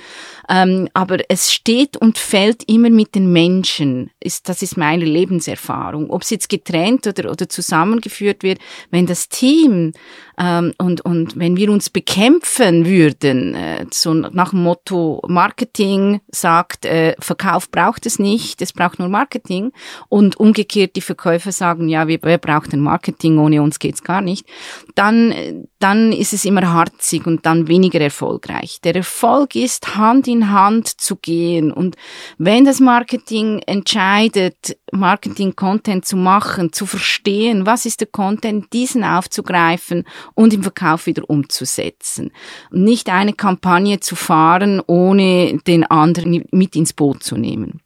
Ähm, 0.49 0.89
aber 0.95 1.19
es 1.29 1.53
steht 1.53 1.97
und 1.97 2.19
fällt 2.19 2.69
immer 2.69 2.91
mit 2.91 3.15
den 3.15 3.33
Menschen. 3.33 4.11
Ist, 4.21 4.49
das 4.49 4.63
ist 4.63 4.77
meine 4.77 5.05
Lebenserfahrung. 5.05 6.11
Ob 6.11 6.23
es 6.23 6.31
jetzt 6.31 6.49
getrennt 6.49 7.07
oder, 7.07 7.31
oder 7.31 7.49
zusammengeführt 7.49 8.43
wird, 8.43 8.59
wenn 8.91 9.07
das 9.07 9.29
Team 9.29 9.93
ähm, 10.39 10.73
und, 10.79 11.03
und 11.03 11.39
wenn 11.39 11.57
wir 11.57 11.71
uns 11.71 11.91
bekämpfen 11.91 12.87
würden, 12.87 13.55
äh, 13.55 13.87
so 13.91 14.15
nach 14.15 14.51
dem 14.51 14.63
Motto 14.63 15.23
Marketing 15.29 16.21
sagt, 16.31 16.85
äh, 16.85 17.15
Verkauf 17.19 17.71
braucht 17.71 18.07
es 18.07 18.19
nicht, 18.19 18.63
es 18.63 18.73
braucht 18.73 18.99
nur 18.99 19.09
Marketing 19.09 19.73
und 20.09 20.37
umgekehrt 20.37 20.97
die 20.97 21.01
Verkäufer 21.01 21.53
sagen, 21.53 21.89
ja, 21.89 22.09
wir, 22.09 22.19
wer 22.23 22.39
braucht 22.39 22.73
denn 22.73 22.81
Marketing, 22.81 23.39
ohne 23.39 23.63
uns 23.63 23.79
geht's 23.79 24.03
gar 24.03 24.21
nicht, 24.21 24.47
dann, 24.95 25.67
dann 25.79 26.13
ist 26.13 26.33
es 26.33 26.45
immer 26.45 26.73
harzig 26.73 27.27
und 27.27 27.47
dann 27.47 27.69
weniger 27.69 28.01
erfolgreich. 28.01 28.81
Der 28.83 28.97
Erfolg 28.97 29.55
ist 29.55 29.97
Hand 29.97 30.29
in 30.29 30.32
Hand 30.41 30.89
zu 30.89 31.17
gehen. 31.17 31.73
Und 31.73 31.97
wenn 32.39 32.65
das 32.65 32.81
Marketing 32.81 33.61
entscheidet, 33.67 34.77
Marketing-Content 34.93 36.05
zu 36.05 36.17
machen, 36.17 36.73
zu 36.73 36.87
verstehen, 36.87 37.67
was 37.67 37.87
ist 37.87 38.01
der 38.01 38.09
Content, 38.09 38.73
diesen 38.73 39.05
aufzugreifen 39.05 40.05
und 40.35 40.53
im 40.53 40.63
Verkauf 40.63 41.07
wieder 41.07 41.29
umzusetzen. 41.29 42.31
nicht 42.71 43.09
eine 43.09 43.33
Kampagne 43.33 44.01
zu 44.01 44.17
fahren, 44.17 44.81
ohne 44.87 45.59
den 45.67 45.85
anderen 45.85 46.45
mit 46.51 46.77
ins 46.77 46.93
Boot 46.93 47.23
zu 47.23 47.37
nehmen. 47.37 47.81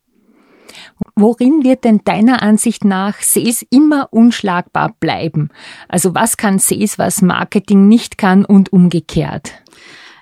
Worin 1.14 1.64
wird 1.64 1.84
denn 1.84 2.02
deiner 2.04 2.42
Ansicht 2.42 2.84
nach 2.84 3.20
Sales 3.20 3.64
immer 3.70 4.08
unschlagbar 4.12 4.94
bleiben? 5.00 5.50
Also 5.88 6.14
was 6.14 6.36
kann 6.36 6.58
Sales, 6.58 6.98
was 6.98 7.22
Marketing 7.22 7.88
nicht 7.88 8.18
kann 8.18 8.44
und 8.44 8.72
umgekehrt? 8.72 9.52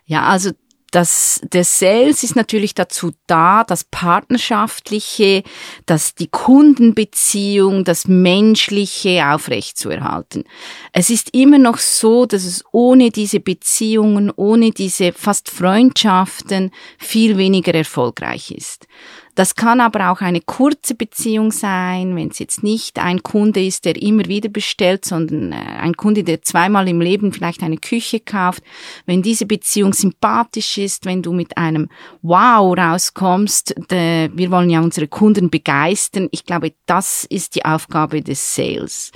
Ja, 0.06 0.22
also 0.24 0.50
das, 0.94 1.40
der 1.42 1.64
Sales 1.64 2.22
ist 2.22 2.36
natürlich 2.36 2.72
dazu 2.72 3.10
da, 3.26 3.64
das 3.64 3.82
Partnerschaftliche, 3.82 5.42
das 5.86 6.14
die 6.14 6.28
Kundenbeziehung, 6.28 7.82
das 7.82 8.06
Menschliche 8.06 9.26
aufrechtzuerhalten. 9.26 10.44
Es 10.92 11.10
ist 11.10 11.34
immer 11.34 11.58
noch 11.58 11.78
so, 11.78 12.26
dass 12.26 12.44
es 12.44 12.64
ohne 12.70 13.10
diese 13.10 13.40
Beziehungen, 13.40 14.30
ohne 14.36 14.70
diese 14.70 15.12
fast 15.12 15.50
Freundschaften 15.50 16.70
viel 16.98 17.38
weniger 17.38 17.74
erfolgreich 17.74 18.52
ist. 18.52 18.86
Das 19.34 19.56
kann 19.56 19.80
aber 19.80 20.10
auch 20.10 20.20
eine 20.20 20.40
kurze 20.40 20.94
Beziehung 20.94 21.50
sein, 21.50 22.14
wenn 22.14 22.28
es 22.28 22.38
jetzt 22.38 22.62
nicht 22.62 23.00
ein 23.00 23.22
Kunde 23.22 23.64
ist, 23.64 23.84
der 23.84 24.00
immer 24.00 24.26
wieder 24.26 24.48
bestellt, 24.48 25.04
sondern 25.04 25.50
äh, 25.52 25.56
ein 25.56 25.96
Kunde, 25.96 26.22
der 26.22 26.42
zweimal 26.42 26.88
im 26.88 27.00
Leben 27.00 27.32
vielleicht 27.32 27.62
eine 27.62 27.78
Küche 27.78 28.20
kauft. 28.20 28.62
Wenn 29.06 29.22
diese 29.22 29.46
Beziehung 29.46 29.92
sympathisch 29.92 30.78
ist, 30.78 31.04
wenn 31.04 31.22
du 31.22 31.32
mit 31.32 31.56
einem 31.56 31.88
Wow 32.22 32.78
rauskommst, 32.78 33.74
de, 33.90 34.30
wir 34.32 34.50
wollen 34.52 34.70
ja 34.70 34.80
unsere 34.80 35.08
Kunden 35.08 35.50
begeistern. 35.50 36.28
Ich 36.30 36.44
glaube, 36.44 36.72
das 36.86 37.24
ist 37.24 37.56
die 37.56 37.64
Aufgabe 37.64 38.22
des 38.22 38.54
Sales. 38.54 39.10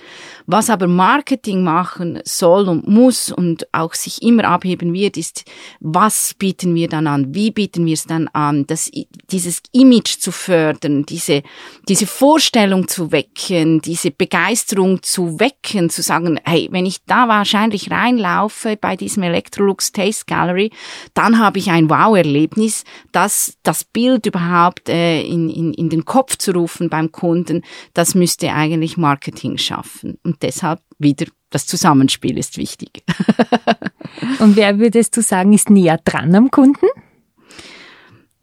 Was 0.47 0.69
aber 0.69 0.89
Marketing 0.89 1.63
machen 1.63 2.21
soll 2.25 2.69
und 2.69 2.89
muss 2.89 3.31
und 3.31 3.73
auch 3.73 3.95
sich 3.95 4.23
immer 4.23 4.45
abheben 4.45 4.93
wird, 4.95 5.17
ist, 5.17 5.45
was 5.79 6.35
bieten 6.35 6.75
wir 6.75 6.89
dann 6.89 7.07
an? 7.07 7.35
Wie 7.35 7.53
bieten 7.53 7.87
wir 7.87 7.95
es 7.95 8.07
dann 8.07 8.29
an? 8.29 8.67
Das, 8.67 8.91
dieses 9.31 9.63
Image 9.73 10.08
Image 10.09 10.19
zu 10.19 10.33
fördern, 10.33 11.05
diese, 11.05 11.43
diese 11.89 12.07
Vorstellung 12.07 12.89
zu 12.89 13.13
wecken, 13.13 13.81
diese 13.81 14.11
Begeisterung 14.11 15.03
zu 15.03 15.39
wecken, 15.41 15.91
zu 15.91 16.03
sagen, 16.03 16.41
hey, 16.45 16.69
wenn 16.71 16.87
ich 16.87 17.05
da 17.07 17.29
wahrscheinlich 17.29 17.91
reinlaufe 17.91 18.77
bei 18.77 18.97
diesem 18.97 19.23
Electrolux 19.23 19.93
Taste 19.93 20.25
Gallery, 20.27 20.71
dann 21.15 21.39
habe 21.39 21.59
ich 21.59 21.71
ein 21.71 21.91
Wow-Erlebnis, 21.91 22.85
das 23.13 23.57
das 23.63 23.85
Bild 23.85 24.27
überhaupt 24.27 24.89
äh, 24.89 25.23
in, 25.23 25.51
in, 25.51 25.73
in 25.75 25.89
den 25.89 26.05
Kopf 26.05 26.37
zu 26.37 26.53
rufen 26.53 26.89
beim 26.89 27.13
Kunden, 27.13 27.63
das 27.95 28.15
müsste 28.15 28.53
eigentlich 28.53 28.97
Marketing 28.97 29.59
schaffen. 29.59 30.19
Und 30.25 30.43
deshalb 30.43 30.81
wieder 30.99 31.27
das 31.51 31.67
Zusammenspiel 31.67 32.37
ist 32.37 32.59
wichtig. 32.59 33.03
Und 34.39 34.57
wer 34.57 34.79
würdest 34.79 35.17
du 35.17 35.23
sagen, 35.23 35.55
ist 35.55 35.71
näher 35.71 35.99
dran 36.05 36.35
am 36.35 36.51
Kunden? 36.51 36.87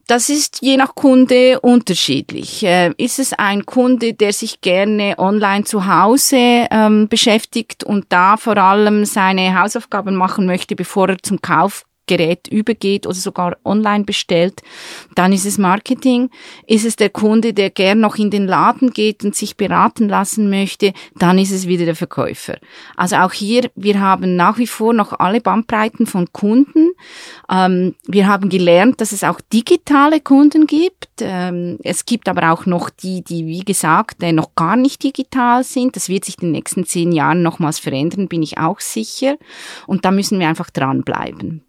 Das 0.07 0.29
ist 0.29 0.59
je 0.61 0.77
nach 0.77 0.93
Kunde 0.93 1.59
unterschiedlich. 1.61 2.63
Äh, 2.63 2.93
ist 2.97 3.17
es 3.17 3.33
ein 3.33 3.65
Kunde, 3.65 4.13
der 4.13 4.33
sich 4.33 4.61
gerne 4.61 5.15
online 5.17 5.63
zu 5.63 5.87
Hause 5.87 6.67
ähm, 6.69 7.07
beschäftigt 7.07 7.83
und 7.83 8.05
da 8.09 8.37
vor 8.37 8.57
allem 8.57 9.05
seine 9.05 9.59
Hausaufgaben 9.59 10.15
machen 10.15 10.45
möchte, 10.45 10.75
bevor 10.75 11.09
er 11.09 11.17
zum 11.23 11.41
Kauf 11.41 11.85
Gerät 12.07 12.47
übergeht 12.47 13.05
oder 13.05 13.15
sogar 13.15 13.57
online 13.63 14.03
bestellt, 14.03 14.61
dann 15.15 15.33
ist 15.33 15.45
es 15.45 15.57
Marketing. 15.57 16.29
Ist 16.67 16.85
es 16.85 16.95
der 16.95 17.09
Kunde, 17.09 17.53
der 17.53 17.69
gern 17.69 17.99
noch 17.99 18.15
in 18.17 18.29
den 18.29 18.47
Laden 18.47 18.91
geht 18.91 19.23
und 19.23 19.35
sich 19.35 19.57
beraten 19.57 20.09
lassen 20.09 20.49
möchte, 20.49 20.93
dann 21.15 21.37
ist 21.37 21.51
es 21.51 21.67
wieder 21.67 21.85
der 21.85 21.95
Verkäufer. 21.95 22.57
Also 22.95 23.17
auch 23.17 23.33
hier, 23.33 23.69
wir 23.75 23.99
haben 23.99 24.35
nach 24.35 24.57
wie 24.57 24.67
vor 24.67 24.93
noch 24.93 25.19
alle 25.19 25.41
Bandbreiten 25.41 26.05
von 26.05 26.31
Kunden. 26.31 26.91
Ähm, 27.49 27.95
wir 28.07 28.27
haben 28.27 28.49
gelernt, 28.49 29.01
dass 29.01 29.11
es 29.11 29.23
auch 29.23 29.39
digitale 29.53 30.21
Kunden 30.21 30.67
gibt. 30.67 31.09
Ähm, 31.21 31.77
es 31.83 32.05
gibt 32.05 32.29
aber 32.29 32.51
auch 32.51 32.65
noch 32.65 32.89
die, 32.89 33.23
die, 33.23 33.45
wie 33.45 33.63
gesagt, 33.63 34.21
äh, 34.23 34.31
noch 34.31 34.55
gar 34.55 34.75
nicht 34.75 35.03
digital 35.03 35.63
sind. 35.63 35.95
Das 35.95 36.09
wird 36.09 36.25
sich 36.25 36.35
in 36.39 36.47
den 36.47 36.51
nächsten 36.51 36.85
zehn 36.85 37.11
Jahren 37.11 37.41
nochmals 37.41 37.79
verändern, 37.79 38.27
bin 38.27 38.43
ich 38.43 38.57
auch 38.57 38.79
sicher. 38.79 39.37
Und 39.87 40.05
da 40.05 40.11
müssen 40.11 40.39
wir 40.39 40.47
einfach 40.47 40.69
dranbleiben. 40.69 41.63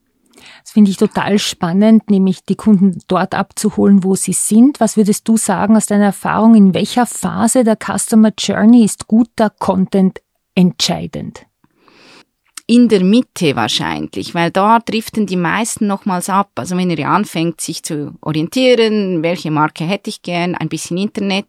Das 0.62 0.72
finde 0.72 0.90
ich 0.90 0.96
total 0.96 1.38
spannend, 1.38 2.10
nämlich 2.10 2.44
die 2.44 2.56
Kunden 2.56 2.98
dort 3.08 3.34
abzuholen, 3.34 4.04
wo 4.04 4.14
sie 4.14 4.32
sind. 4.32 4.80
Was 4.80 4.96
würdest 4.96 5.26
du 5.28 5.36
sagen 5.36 5.76
aus 5.76 5.86
deiner 5.86 6.06
Erfahrung, 6.06 6.54
in 6.54 6.74
welcher 6.74 7.06
Phase 7.06 7.64
der 7.64 7.76
Customer 7.76 8.32
Journey 8.38 8.84
ist 8.84 9.06
guter 9.06 9.50
Content 9.50 10.20
entscheidend? 10.54 11.45
In 12.68 12.88
der 12.88 13.04
Mitte 13.04 13.54
wahrscheinlich, 13.54 14.34
weil 14.34 14.50
da 14.50 14.80
driften 14.80 15.26
die 15.26 15.36
meisten 15.36 15.86
nochmals 15.86 16.28
ab. 16.28 16.50
Also 16.56 16.76
wenn 16.76 16.90
er 16.90 17.08
anfängt, 17.08 17.60
sich 17.60 17.84
zu 17.84 18.16
orientieren, 18.20 19.22
welche 19.22 19.52
Marke 19.52 19.84
hätte 19.84 20.10
ich 20.10 20.22
gern, 20.22 20.56
ein 20.56 20.68
bisschen 20.68 20.98
Internet. 20.98 21.46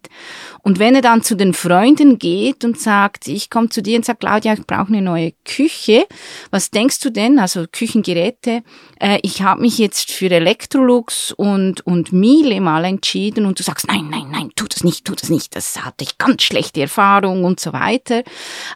Und 0.62 0.78
wenn 0.78 0.94
er 0.94 1.02
dann 1.02 1.24
zu 1.24 1.34
den 1.34 1.54
Freunden 1.54 2.20
geht 2.20 2.64
und 2.64 2.78
sagt, 2.78 3.26
ich 3.26 3.50
komme 3.50 3.68
zu 3.68 3.82
dir 3.82 3.96
und 3.96 4.04
sage, 4.04 4.20
Claudia, 4.20 4.52
ich 4.52 4.64
brauche 4.64 4.88
eine 4.88 5.02
neue 5.02 5.32
Küche, 5.44 6.06
was 6.52 6.70
denkst 6.70 7.00
du 7.00 7.10
denn? 7.10 7.40
Also 7.40 7.64
Küchengeräte. 7.70 8.62
Äh, 9.00 9.18
ich 9.22 9.42
habe 9.42 9.62
mich 9.62 9.76
jetzt 9.78 10.12
für 10.12 10.30
Electrolux 10.30 11.32
und, 11.32 11.84
und 11.84 12.12
Miele 12.12 12.60
mal 12.60 12.84
entschieden 12.84 13.44
und 13.44 13.58
du 13.58 13.64
sagst, 13.64 13.88
nein, 13.88 14.06
nein, 14.08 14.28
nein, 14.30 14.50
tu 14.54 14.66
das 14.68 14.84
nicht, 14.84 15.04
tu 15.04 15.16
das 15.16 15.30
nicht, 15.30 15.56
das 15.56 15.84
hatte 15.84 16.04
ich 16.04 16.16
ganz 16.16 16.44
schlechte 16.44 16.80
Erfahrung 16.80 17.44
und 17.44 17.58
so 17.58 17.72
weiter. 17.72 18.22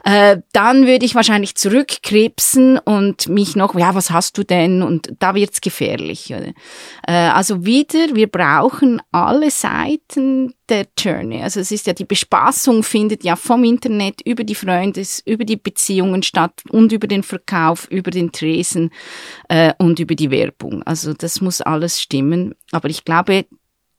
Äh, 0.02 0.38
dann 0.52 0.88
würde 0.88 1.04
ich 1.04 1.14
wahrscheinlich 1.14 1.54
zurückkriegen, 1.54 2.31
knipsen 2.32 2.78
und 2.78 3.28
mich 3.28 3.56
noch, 3.56 3.74
ja, 3.74 3.94
was 3.94 4.10
hast 4.10 4.38
du 4.38 4.44
denn? 4.44 4.82
Und 4.82 5.12
da 5.18 5.34
wird's 5.34 5.60
gefährlich. 5.60 6.30
Äh, 6.30 6.52
also 7.12 7.64
wieder, 7.64 8.14
wir 8.14 8.26
brauchen 8.26 9.00
alle 9.10 9.50
Seiten 9.50 10.54
der 10.68 10.86
Journey. 10.98 11.42
Also 11.42 11.60
es 11.60 11.70
ist 11.70 11.86
ja 11.86 11.92
die 11.92 12.04
Bespaßung 12.04 12.82
findet 12.82 13.24
ja 13.24 13.36
vom 13.36 13.64
Internet 13.64 14.20
über 14.24 14.44
die 14.44 14.54
Freunde, 14.54 15.02
über 15.26 15.44
die 15.44 15.56
Beziehungen 15.56 16.22
statt 16.22 16.62
und 16.70 16.92
über 16.92 17.06
den 17.06 17.22
Verkauf, 17.22 17.86
über 17.90 18.10
den 18.10 18.32
Tresen 18.32 18.90
äh, 19.48 19.72
und 19.78 19.98
über 19.98 20.14
die 20.14 20.30
Werbung. 20.30 20.82
Also 20.84 21.12
das 21.12 21.40
muss 21.40 21.60
alles 21.60 22.00
stimmen. 22.00 22.54
Aber 22.70 22.88
ich 22.88 23.04
glaube, 23.04 23.44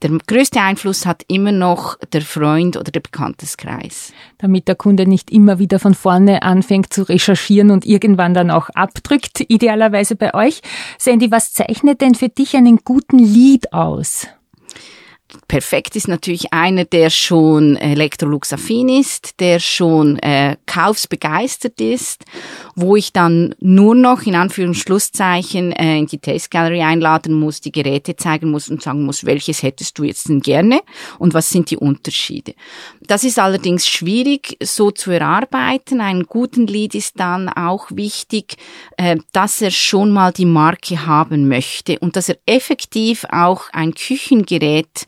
der 0.03 0.11
größte 0.27 0.59
Einfluss 0.59 1.05
hat 1.05 1.23
immer 1.29 1.53
noch 1.53 1.97
der 2.11 2.21
Freund 2.21 2.75
oder 2.75 2.91
der 2.91 2.99
Bekannteskreis. 2.99 4.11
Damit 4.37 4.67
der 4.67 4.75
Kunde 4.75 5.07
nicht 5.07 5.31
immer 5.31 5.59
wieder 5.59 5.79
von 5.79 5.93
vorne 5.93 6.43
anfängt 6.43 6.91
zu 6.91 7.03
recherchieren 7.03 7.71
und 7.71 7.85
irgendwann 7.85 8.33
dann 8.33 8.51
auch 8.51 8.69
abdrückt, 8.69 9.39
idealerweise 9.47 10.15
bei 10.15 10.33
euch. 10.33 10.61
Sandy, 10.99 11.31
was 11.31 11.53
zeichnet 11.53 12.01
denn 12.01 12.15
für 12.15 12.29
dich 12.29 12.55
einen 12.55 12.79
guten 12.83 13.17
Lead 13.17 13.71
aus? 13.71 14.27
Perfekt 15.47 15.95
ist 15.95 16.07
natürlich 16.07 16.53
einer, 16.53 16.85
der 16.85 17.09
schon 17.09 17.75
Electrolux-affin 17.75 18.89
ist, 18.89 19.39
der 19.39 19.59
schon 19.59 20.17
äh, 20.19 20.57
kaufsbegeistert 20.65 21.79
ist, 21.81 22.25
wo 22.75 22.95
ich 22.95 23.13
dann 23.13 23.55
nur 23.59 23.95
noch 23.95 24.23
in 24.23 24.35
Anführungsschlusszeichen 24.35 25.71
äh, 25.73 25.97
in 25.99 26.07
die 26.07 26.19
Taste 26.19 26.49
Gallery 26.49 26.81
einladen 26.81 27.33
muss, 27.33 27.61
die 27.61 27.71
Geräte 27.71 28.15
zeigen 28.15 28.51
muss 28.51 28.69
und 28.69 28.81
sagen 28.81 29.03
muss, 29.03 29.25
welches 29.25 29.63
hättest 29.63 29.97
du 29.97 30.03
jetzt 30.03 30.29
denn 30.29 30.41
gerne 30.41 30.81
und 31.19 31.33
was 31.33 31.49
sind 31.49 31.69
die 31.71 31.77
Unterschiede. 31.77 32.53
Das 33.01 33.23
ist 33.23 33.39
allerdings 33.39 33.87
schwierig 33.87 34.57
so 34.61 34.91
zu 34.91 35.11
erarbeiten. 35.11 36.01
Einen 36.01 36.23
guten 36.23 36.67
Lead 36.67 36.95
ist 36.95 37.19
dann 37.19 37.49
auch 37.49 37.87
wichtig, 37.91 38.57
äh, 38.97 39.17
dass 39.31 39.61
er 39.61 39.71
schon 39.71 40.11
mal 40.11 40.31
die 40.31 40.45
Marke 40.45 41.05
haben 41.05 41.47
möchte 41.47 41.99
und 41.99 42.15
dass 42.15 42.29
er 42.29 42.37
effektiv 42.45 43.25
auch 43.31 43.69
ein 43.71 43.93
Küchengerät 43.93 45.05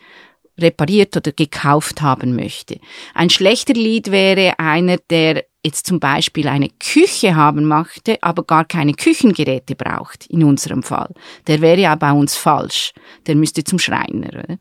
repariert 0.57 1.15
oder 1.17 1.31
gekauft 1.31 2.01
haben 2.01 2.35
möchte. 2.35 2.79
Ein 3.13 3.29
schlechter 3.29 3.73
Lied 3.73 4.11
wäre 4.11 4.57
einer, 4.59 4.97
der 5.09 5.45
jetzt 5.65 5.87
zum 5.87 5.99
Beispiel 5.99 6.47
eine 6.47 6.69
Küche 6.69 7.35
haben 7.35 7.65
möchte, 7.65 8.21
aber 8.21 8.43
gar 8.43 8.65
keine 8.65 8.93
Küchengeräte 8.93 9.75
braucht, 9.75 10.27
in 10.27 10.43
unserem 10.43 10.83
Fall. 10.83 11.11
Der 11.47 11.59
wäre 11.59 11.81
ja 11.81 11.95
bei 11.95 12.11
uns 12.11 12.35
falsch. 12.35 12.93
Der 13.25 13.35
müsste 13.35 13.63
zum 13.63 13.79
Schreiner. 13.79 14.57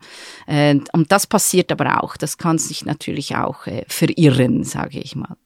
Äh, 0.46 0.78
und 0.92 1.12
das 1.12 1.26
passiert 1.26 1.70
aber 1.70 2.02
auch. 2.02 2.16
Das 2.16 2.38
kann 2.38 2.56
sich 2.56 2.86
natürlich 2.86 3.36
auch 3.36 3.66
äh, 3.66 3.84
verirren, 3.86 4.64
sage 4.64 4.98
ich 4.98 5.14
mal. 5.14 5.36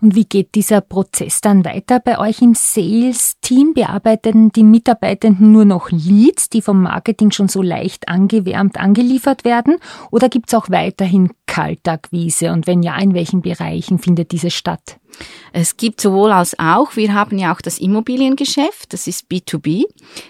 Und 0.00 0.14
wie 0.14 0.24
geht 0.24 0.54
dieser 0.54 0.80
Prozess 0.80 1.40
dann 1.40 1.64
weiter 1.64 2.00
bei 2.00 2.18
euch 2.18 2.42
im 2.42 2.54
Sales-Team? 2.54 3.74
Bearbeiten 3.74 4.50
die 4.52 4.64
Mitarbeitenden 4.64 5.52
nur 5.52 5.64
noch 5.64 5.90
Leads, 5.90 6.48
die 6.50 6.62
vom 6.62 6.82
Marketing 6.82 7.30
schon 7.30 7.48
so 7.48 7.62
leicht 7.62 8.08
angewärmt 8.08 8.78
angeliefert 8.78 9.44
werden? 9.44 9.76
Oder 10.10 10.28
gibt 10.28 10.48
es 10.48 10.54
auch 10.54 10.70
weiterhin 10.70 11.30
Kaltakquise? 11.46 12.52
Und 12.52 12.66
wenn 12.66 12.82
ja, 12.82 12.96
in 12.98 13.14
welchen 13.14 13.42
Bereichen 13.42 13.98
findet 13.98 14.32
diese 14.32 14.50
statt? 14.50 14.98
Es 15.52 15.76
gibt 15.76 16.00
sowohl 16.00 16.32
als 16.32 16.58
auch. 16.58 16.96
Wir 16.96 17.14
haben 17.14 17.38
ja 17.38 17.54
auch 17.54 17.60
das 17.60 17.78
Immobiliengeschäft, 17.78 18.92
das 18.92 19.06
ist 19.06 19.30
B2B. 19.30 19.84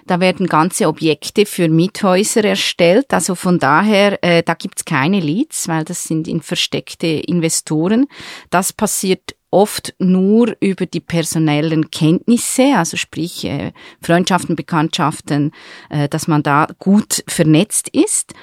Da 0.07 0.21
werden 0.21 0.47
ganze 0.47 0.87
Objekte 0.87 1.47
für 1.47 1.69
Miethäuser 1.69 2.45
erstellt. 2.45 3.13
Also 3.13 3.35
von 3.35 3.59
daher, 3.59 4.23
äh, 4.23 4.43
da 4.43 4.55
gibt's 4.55 4.85
keine 4.85 5.21
Leads, 5.21 5.69
weil 5.69 5.85
das 5.85 6.05
sind 6.05 6.29
in 6.29 6.43
versteckte 6.43 7.07
Investoren. 7.07 8.07
Das 8.51 8.73
passiert 8.73 9.35
oft 9.55 9.95
nur 9.99 10.57
über 10.61 10.85
die 10.85 11.01
personellen 11.01 11.91
Kenntnisse, 11.91 12.75
also 12.77 12.97
sprich 12.97 13.45
äh, 13.45 13.73
Freundschaften, 14.03 14.57
Bekanntschaften, 14.57 15.53
äh, 15.91 16.09
dass 16.09 16.27
man 16.27 16.43
da 16.43 16.67
gut 16.81 17.23
vernetzt 17.29 17.89
ist. 17.89 18.35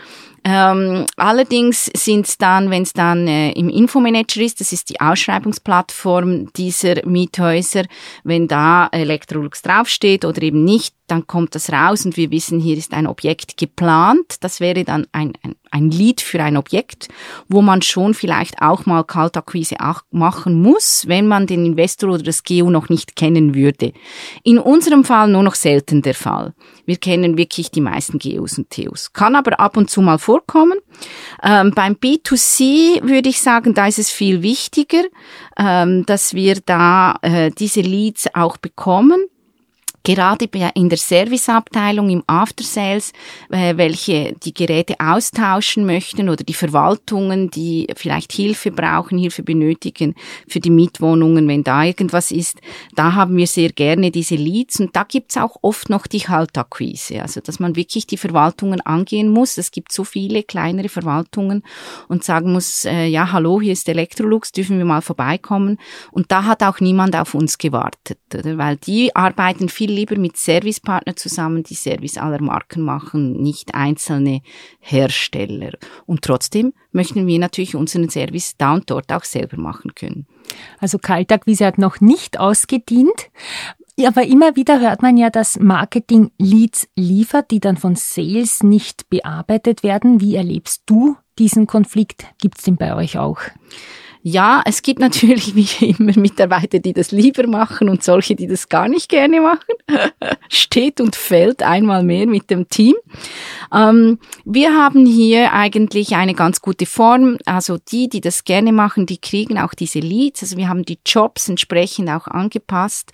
Ähm, 0.43 1.05
allerdings 1.17 1.85
sind 1.85 2.27
es 2.27 2.37
dann, 2.37 2.71
wenn 2.71 2.81
es 2.81 2.93
dann 2.93 3.27
äh, 3.27 3.51
im 3.51 3.69
Infomanager 3.69 4.41
ist, 4.41 4.59
das 4.59 4.73
ist 4.73 4.89
die 4.89 4.99
Ausschreibungsplattform 4.99 6.51
dieser 6.53 7.05
Miethäuser, 7.05 7.83
wenn 8.23 8.47
da 8.47 8.89
Electrolux 8.91 9.61
draufsteht 9.61 10.25
oder 10.25 10.41
eben 10.41 10.63
nicht, 10.63 10.95
dann 11.11 11.27
kommt 11.27 11.55
das 11.55 11.71
raus 11.71 12.05
und 12.05 12.15
wir 12.15 12.31
wissen, 12.31 12.59
hier 12.59 12.77
ist 12.77 12.93
ein 12.93 13.05
Objekt 13.05 13.57
geplant. 13.57 14.37
Das 14.39 14.61
wäre 14.61 14.85
dann 14.85 15.07
ein, 15.11 15.33
ein, 15.43 15.55
ein 15.69 15.91
Lied 15.91 16.21
für 16.21 16.41
ein 16.41 16.55
Objekt, 16.55 17.09
wo 17.49 17.61
man 17.61 17.81
schon 17.81 18.13
vielleicht 18.13 18.61
auch 18.61 18.85
mal 18.85 19.03
Kaltakquise 19.03 19.75
machen 20.11 20.61
muss, 20.61 21.03
wenn 21.07 21.27
man 21.27 21.47
den 21.47 21.65
Investor 21.65 22.11
oder 22.11 22.23
das 22.23 22.43
Geo 22.43 22.69
noch 22.69 22.87
nicht 22.87 23.17
kennen 23.17 23.53
würde. 23.53 23.91
In 24.43 24.57
unserem 24.57 25.03
Fall 25.03 25.27
nur 25.27 25.43
noch 25.43 25.55
selten 25.55 26.01
der 26.01 26.15
Fall. 26.15 26.53
Wir 26.85 26.95
kennen 26.95 27.37
wirklich 27.37 27.71
die 27.71 27.81
meisten 27.81 28.17
Geos 28.17 28.57
und 28.57 28.69
Theos. 28.69 29.11
Kann 29.11 29.35
aber 29.35 29.59
ab 29.59 29.75
und 29.75 29.89
zu 29.89 30.01
mal 30.01 30.17
vorkommen. 30.17 30.79
Ähm, 31.43 31.73
beim 31.75 31.93
B2C 31.93 33.03
würde 33.03 33.29
ich 33.29 33.41
sagen, 33.41 33.73
da 33.73 33.87
ist 33.87 33.99
es 33.99 34.09
viel 34.09 34.41
wichtiger, 34.41 35.03
ähm, 35.57 36.05
dass 36.05 36.33
wir 36.33 36.59
da 36.65 37.17
äh, 37.21 37.51
diese 37.51 37.81
Leads 37.81 38.33
auch 38.33 38.55
bekommen 38.55 39.27
gerade 40.03 40.49
in 40.75 40.89
der 40.89 40.97
Serviceabteilung 40.97 42.09
im 42.09 42.23
After 42.27 42.63
Sales, 42.63 43.13
äh, 43.49 43.77
welche 43.77 44.33
die 44.43 44.53
Geräte 44.53 44.95
austauschen 44.99 45.85
möchten 45.85 46.29
oder 46.29 46.43
die 46.43 46.53
Verwaltungen, 46.53 47.49
die 47.49 47.87
vielleicht 47.95 48.31
Hilfe 48.31 48.71
brauchen, 48.71 49.17
Hilfe 49.17 49.43
benötigen 49.43 50.15
für 50.47 50.59
die 50.59 50.69
Mietwohnungen, 50.69 51.47
wenn 51.47 51.63
da 51.63 51.83
irgendwas 51.83 52.31
ist, 52.31 52.59
da 52.95 53.13
haben 53.13 53.37
wir 53.37 53.47
sehr 53.47 53.69
gerne 53.69 54.11
diese 54.11 54.35
Leads 54.35 54.79
und 54.79 54.95
da 54.95 55.03
gibt's 55.03 55.37
auch 55.37 55.57
oft 55.61 55.89
noch 55.89 56.07
die 56.07 56.19
Haltakquise, 56.19 57.21
also 57.21 57.41
dass 57.41 57.59
man 57.59 57.75
wirklich 57.75 58.07
die 58.07 58.17
Verwaltungen 58.17 58.81
angehen 58.81 59.29
muss. 59.29 59.57
Es 59.57 59.71
gibt 59.71 59.91
so 59.91 60.03
viele 60.03 60.43
kleinere 60.43 60.89
Verwaltungen 60.89 61.63
und 62.07 62.23
sagen 62.23 62.51
muss, 62.51 62.85
äh, 62.85 63.05
ja, 63.05 63.31
hallo, 63.31 63.61
hier 63.61 63.73
ist 63.73 63.87
Electrolux, 63.87 64.51
dürfen 64.51 64.77
wir 64.77 64.85
mal 64.85 65.01
vorbeikommen? 65.01 65.77
Und 66.11 66.31
da 66.31 66.45
hat 66.45 66.63
auch 66.63 66.79
niemand 66.79 67.15
auf 67.15 67.33
uns 67.33 67.57
gewartet, 67.57 68.19
oder? 68.33 68.57
weil 68.57 68.77
die 68.77 69.15
arbeiten 69.15 69.69
viel 69.69 69.90
viel 69.91 69.99
lieber 69.99 70.17
mit 70.17 70.37
Servicepartner 70.37 71.15
zusammen, 71.15 71.63
die 71.63 71.75
Service 71.75 72.17
aller 72.17 72.41
Marken 72.41 72.81
machen, 72.81 73.41
nicht 73.41 73.75
einzelne 73.75 74.41
Hersteller. 74.79 75.71
Und 76.05 76.21
trotzdem 76.21 76.73
möchten 76.91 77.27
wir 77.27 77.39
natürlich 77.39 77.75
unseren 77.75 78.09
Service 78.09 78.55
da 78.57 78.73
und 78.73 78.89
dort 78.89 79.11
auch 79.11 79.23
selber 79.23 79.57
machen 79.57 79.93
können. 79.95 80.25
Also 80.79 80.97
Kaltakquise 80.97 81.65
hat 81.65 81.77
noch 81.77 82.01
nicht 82.01 82.39
ausgedient. 82.39 83.29
Aber 84.03 84.23
immer 84.23 84.55
wieder 84.55 84.79
hört 84.79 85.01
man 85.01 85.17
ja, 85.17 85.29
dass 85.29 85.59
Marketing 85.59 86.31
Leads 86.39 86.87
liefert, 86.95 87.51
die 87.51 87.59
dann 87.59 87.77
von 87.77 87.95
Sales 87.95 88.63
nicht 88.63 89.09
bearbeitet 89.09 89.83
werden. 89.83 90.21
Wie 90.21 90.35
erlebst 90.35 90.83
du 90.85 91.17
diesen 91.37 91.67
Konflikt? 91.67 92.25
Gibt 92.39 92.57
es 92.57 92.63
den 92.63 92.77
bei 92.77 92.95
euch 92.95 93.17
auch? 93.17 93.39
Ja, 94.23 94.61
es 94.65 94.81
gibt 94.81 94.99
natürlich 94.99 95.55
wie 95.81 95.85
immer 95.85 96.17
Mitarbeiter, 96.17 96.79
die 96.79 96.93
das 96.93 97.11
lieber 97.11 97.47
machen 97.47 97.89
und 97.89 98.03
solche, 98.03 98.35
die 98.35 98.47
das 98.47 98.69
gar 98.69 98.87
nicht 98.87 99.09
gerne 99.09 99.41
machen. 99.41 99.59
Steht 100.49 101.01
und 101.01 101.15
fällt 101.15 101.63
einmal 101.63 102.03
mehr 102.03 102.27
mit 102.27 102.49
dem 102.49 102.69
Team. 102.69 102.95
Ähm, 103.73 104.19
wir 104.45 104.75
haben 104.75 105.05
hier 105.05 105.53
eigentlich 105.53 106.15
eine 106.15 106.33
ganz 106.33 106.61
gute 106.61 106.85
Form. 106.85 107.37
Also 107.45 107.77
die, 107.91 108.09
die 108.09 108.21
das 108.21 108.43
gerne 108.43 108.71
machen, 108.71 109.05
die 109.05 109.17
kriegen 109.17 109.57
auch 109.57 109.73
diese 109.73 109.99
Leads. 109.99 110.43
Also 110.43 110.57
wir 110.57 110.69
haben 110.69 110.83
die 110.83 110.99
Jobs 111.05 111.49
entsprechend 111.49 112.09
auch 112.09 112.27
angepasst. 112.27 113.11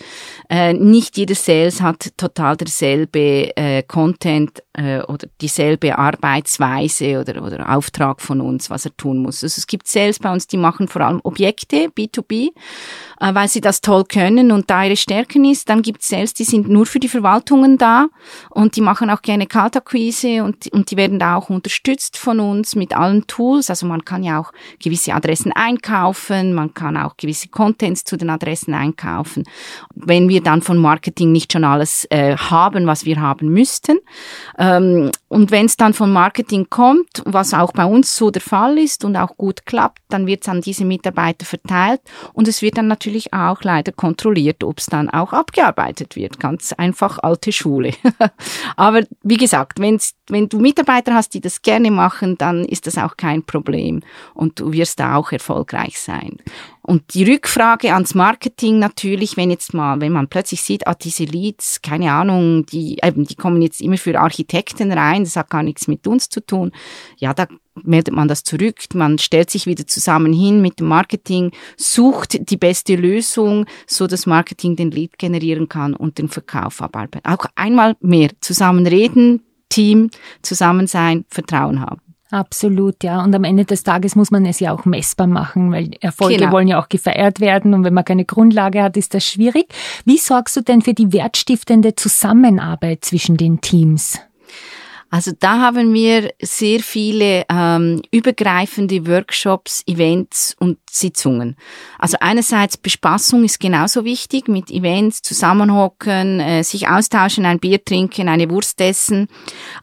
Äh, 0.49 0.73
nicht 0.73 1.17
jeder 1.17 1.35
Sales 1.35 1.81
hat 1.81 2.17
total 2.17 2.57
derselbe 2.57 3.55
äh, 3.55 3.83
Content 3.83 4.61
äh, 4.77 5.01
oder 5.01 5.27
dieselbe 5.41 5.97
Arbeitsweise 5.97 7.19
oder, 7.19 7.43
oder 7.43 7.75
Auftrag 7.75 8.21
von 8.21 8.39
uns, 8.41 8.69
was 8.69 8.85
er 8.85 8.95
tun 8.95 9.17
muss. 9.17 9.43
Also 9.43 9.57
es 9.57 9.67
gibt 9.67 9.87
Sales 9.87 10.19
bei 10.19 10.31
uns, 10.31 10.47
die 10.47 10.57
machen 10.57 10.87
vor 10.87 11.01
allem 11.01 11.19
Objekte, 11.23 11.87
B2B, 11.89 12.51
äh, 13.19 13.33
weil 13.33 13.47
sie 13.47 13.59
das 13.59 13.81
toll 13.81 14.05
können 14.05 14.51
und 14.51 14.69
da 14.69 14.83
ihre 14.83 14.95
Stärken 14.95 15.45
ist. 15.45 15.67
Dann 15.69 15.81
gibt 15.81 16.01
es 16.01 16.07
Sales, 16.07 16.33
die 16.33 16.43
sind 16.43 16.69
nur 16.69 16.85
für 16.85 16.99
die 16.99 17.09
Verwaltungen 17.09 17.77
da 17.77 18.07
und 18.51 18.75
die 18.75 18.81
machen 18.81 19.09
auch 19.09 19.21
gerne 19.23 19.47
Kaltakquise 19.47 20.43
und, 20.43 20.71
und 20.71 20.91
die 20.91 20.97
werden 20.97 21.19
da 21.19 21.35
auch 21.35 21.49
unterstützt 21.49 22.17
von 22.17 22.39
uns 22.39 22.75
mit 22.75 22.95
allen 22.95 23.25
Tools. 23.25 23.69
Also 23.69 23.87
man 23.87 24.05
kann 24.05 24.23
ja 24.23 24.39
auch 24.39 24.53
gewisse 24.81 25.13
Adressen 25.13 25.51
einkaufen, 25.51 26.53
man 26.53 26.73
kann 26.75 26.97
auch 26.97 27.17
gewisse 27.17 27.49
Contents 27.49 28.03
zu 28.03 28.15
den 28.15 28.29
Adressen 28.29 28.75
einkaufen. 28.75 29.43
Wenn 29.95 30.29
wir 30.29 30.41
dann 30.41 30.61
von 30.61 30.77
Marketing 30.77 31.31
nicht 31.31 31.51
schon 31.51 31.63
alles 31.63 32.05
äh, 32.11 32.37
haben, 32.37 32.85
was 32.85 33.05
wir 33.05 33.19
haben 33.19 33.49
müssten. 33.49 33.97
Ähm, 34.67 35.11
und 35.29 35.51
wenn 35.51 35.65
es 35.65 35.77
dann 35.77 35.93
von 35.93 36.11
Marketing 36.11 36.67
kommt, 36.69 37.21
was 37.25 37.53
auch 37.53 37.71
bei 37.73 37.85
uns 37.85 38.15
so 38.15 38.31
der 38.31 38.41
Fall 38.41 38.77
ist 38.77 39.05
und 39.05 39.15
auch 39.15 39.37
gut 39.37 39.65
klappt, 39.65 39.99
dann 40.09 40.27
wird 40.27 40.43
es 40.43 40.49
an 40.49 40.61
diese 40.61 40.85
Mitarbeiter 40.85 41.45
verteilt 41.45 42.01
und 42.33 42.47
es 42.47 42.61
wird 42.61 42.77
dann 42.77 42.87
natürlich 42.87 43.33
auch 43.33 43.61
leider 43.61 43.91
kontrolliert, 43.91 44.63
ob 44.63 44.79
es 44.79 44.85
dann 44.87 45.09
auch 45.09 45.33
abgearbeitet 45.33 46.15
wird. 46.15 46.39
Ganz 46.39 46.73
einfach 46.73 47.19
alte 47.19 47.51
Schule. 47.51 47.93
Aber 48.75 49.03
wie 49.21 49.37
gesagt, 49.37 49.79
wenn's, 49.79 50.15
wenn 50.27 50.49
du 50.49 50.59
Mitarbeiter 50.59 51.13
hast, 51.13 51.33
die 51.33 51.41
das 51.41 51.61
gerne 51.61 51.91
machen, 51.91 52.37
dann 52.37 52.65
ist 52.65 52.87
das 52.87 52.97
auch 52.97 53.17
kein 53.17 53.43
Problem 53.43 54.01
und 54.33 54.59
du 54.59 54.71
wirst 54.73 54.99
da 54.99 55.15
auch 55.15 55.31
erfolgreich 55.31 55.99
sein. 55.99 56.37
Und 56.87 57.13
die 57.15 57.29
Rückfrage 57.29 57.93
ans 57.93 58.15
Marketing 58.15 58.79
natürlich, 58.79 59.35
wenn 59.35 59.51
jetzt 59.51 59.73
mal, 59.73 59.99
wenn 59.99 60.13
man 60.13 60.29
plötzlich 60.29 60.61
sieht, 60.61 60.87
ah, 60.87 60.95
diese 60.95 61.25
Leads, 61.25 61.81
keine 61.81 62.13
Ahnung, 62.13 62.65
die, 62.65 62.97
eben, 63.03 63.25
die 63.25 63.35
kommen 63.35 63.61
jetzt 63.61 63.81
immer 63.81 63.97
für 63.97 64.17
Architekten 64.17 64.93
rein, 64.93 65.25
das 65.25 65.35
hat 65.35 65.49
gar 65.49 65.63
nichts 65.63 65.89
mit 65.89 66.07
uns 66.07 66.29
zu 66.29 66.39
tun. 66.39 66.71
Ja, 67.17 67.33
da 67.33 67.47
meldet 67.83 68.13
man 68.13 68.29
das 68.29 68.45
zurück, 68.45 68.77
man 68.93 69.17
stellt 69.17 69.49
sich 69.49 69.65
wieder 69.65 69.85
zusammen 69.85 70.31
hin 70.31 70.61
mit 70.61 70.79
dem 70.79 70.87
Marketing, 70.87 71.51
sucht 71.75 72.49
die 72.49 72.57
beste 72.57 72.95
Lösung, 72.95 73.65
so 73.85 74.07
dass 74.07 74.25
Marketing 74.25 74.77
den 74.77 74.89
Lead 74.89 75.19
generieren 75.19 75.67
kann 75.67 75.93
und 75.93 76.17
den 76.17 76.29
Verkauf 76.29 76.81
abarbeitet. 76.81 77.25
Auch 77.25 77.47
einmal 77.55 77.97
mehr 77.99 78.29
zusammen 78.39 78.87
reden, 78.87 79.43
Team, 79.67 80.09
zusammen 80.41 80.87
sein, 80.87 81.25
Vertrauen 81.27 81.81
haben. 81.81 82.06
Absolut, 82.29 83.03
ja. 83.03 83.23
Und 83.23 83.33
am 83.33 83.45
Ende 83.45 83.63
des 83.63 83.83
Tages 83.83 84.15
muss 84.15 84.31
man 84.31 84.45
es 84.45 84.59
ja 84.59 84.73
auch 84.73 84.85
messbar 84.85 85.27
machen, 85.27 85.71
weil 85.71 85.91
Erfolge 86.01 86.37
genau. 86.37 86.51
wollen 86.51 86.67
ja 86.67 86.81
auch 86.81 86.89
gefeiert 86.89 87.39
werden. 87.39 87.73
Und 87.73 87.83
wenn 87.83 87.93
man 87.93 88.03
keine 88.03 88.25
Grundlage 88.25 88.83
hat, 88.83 88.97
ist 88.97 89.13
das 89.13 89.25
schwierig. 89.25 89.73
Wie 90.03 90.17
sorgst 90.17 90.55
du 90.57 90.61
denn 90.61 90.81
für 90.81 90.93
die 90.93 91.13
wertstiftende 91.13 91.95
Zusammenarbeit 91.95 93.05
zwischen 93.05 93.37
den 93.37 93.61
Teams? 93.61 94.19
Also 95.09 95.31
da 95.39 95.61
haben 95.61 95.93
wir 95.93 96.31
sehr 96.41 96.81
viele 96.81 97.45
ähm, 97.49 98.01
übergreifende 98.11 99.07
Workshops, 99.07 99.83
Events 99.87 100.55
und 100.59 100.79
Sitzungen. 100.89 101.55
Also 101.97 102.17
einerseits 102.19 102.77
Bespaßung 102.77 103.45
ist 103.45 103.59
genauso 103.59 104.03
wichtig, 104.03 104.49
mit 104.49 104.69
Events 104.69 105.21
zusammenhocken, 105.21 106.39
äh, 106.41 106.63
sich 106.63 106.89
austauschen, 106.89 107.45
ein 107.45 107.59
Bier 107.59 107.83
trinken, 107.83 108.27
eine 108.27 108.49
Wurst 108.49 108.81
essen, 108.81 109.27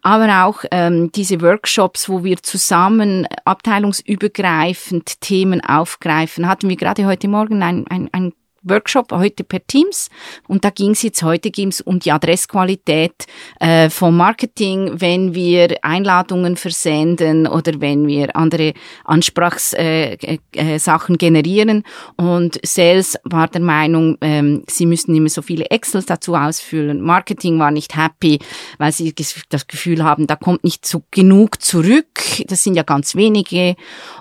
aber 0.02 0.44
auch 0.44 0.64
ähm, 0.70 1.10
diese 1.12 1.40
Workshops, 1.40 2.08
wo 2.08 2.22
wir 2.22 2.42
zusammen 2.42 3.26
abteilungsübergreifend 3.44 5.20
Themen 5.22 5.62
aufgreifen. 5.62 6.48
Hatten 6.48 6.68
wir 6.68 6.76
gerade 6.76 7.06
heute 7.06 7.28
Morgen 7.28 7.62
ein, 7.62 7.86
ein, 7.88 8.10
ein 8.12 8.32
Workshop 8.64 9.12
heute 9.12 9.44
per 9.44 9.66
Teams 9.66 10.08
und 10.48 10.64
da 10.64 10.70
ging 10.70 10.92
es 10.92 11.02
jetzt 11.02 11.22
heute 11.22 11.50
ging's 11.50 11.80
um 11.80 11.98
die 11.98 12.12
Adressqualität 12.12 13.26
äh, 13.60 13.90
vom 13.90 14.16
Marketing, 14.16 15.00
wenn 15.00 15.34
wir 15.34 15.76
Einladungen 15.82 16.56
versenden 16.56 17.46
oder 17.46 17.80
wenn 17.80 18.06
wir 18.06 18.34
andere 18.36 18.74
Ansprachsachen 19.04 19.78
äh, 19.78 20.38
äh, 20.52 20.78
Sachen 20.78 21.18
generieren 21.18 21.84
und 22.16 22.58
Sales 22.64 23.16
war 23.24 23.48
der 23.48 23.60
Meinung, 23.60 24.18
ähm, 24.20 24.64
sie 24.68 24.86
müssten 24.86 25.14
immer 25.14 25.28
so 25.28 25.42
viele 25.42 25.66
Excels 25.66 26.06
dazu 26.06 26.34
ausfüllen. 26.34 27.00
Marketing 27.00 27.58
war 27.58 27.70
nicht 27.70 27.96
happy, 27.96 28.38
weil 28.78 28.92
sie 28.92 29.14
das 29.48 29.66
Gefühl 29.66 30.02
haben, 30.02 30.26
da 30.26 30.36
kommt 30.36 30.64
nicht 30.64 30.86
so 30.86 31.02
genug 31.10 31.62
zurück. 31.62 32.20
Das 32.46 32.62
sind 32.62 32.74
ja 32.74 32.82
ganz 32.82 33.14
wenige 33.14 33.76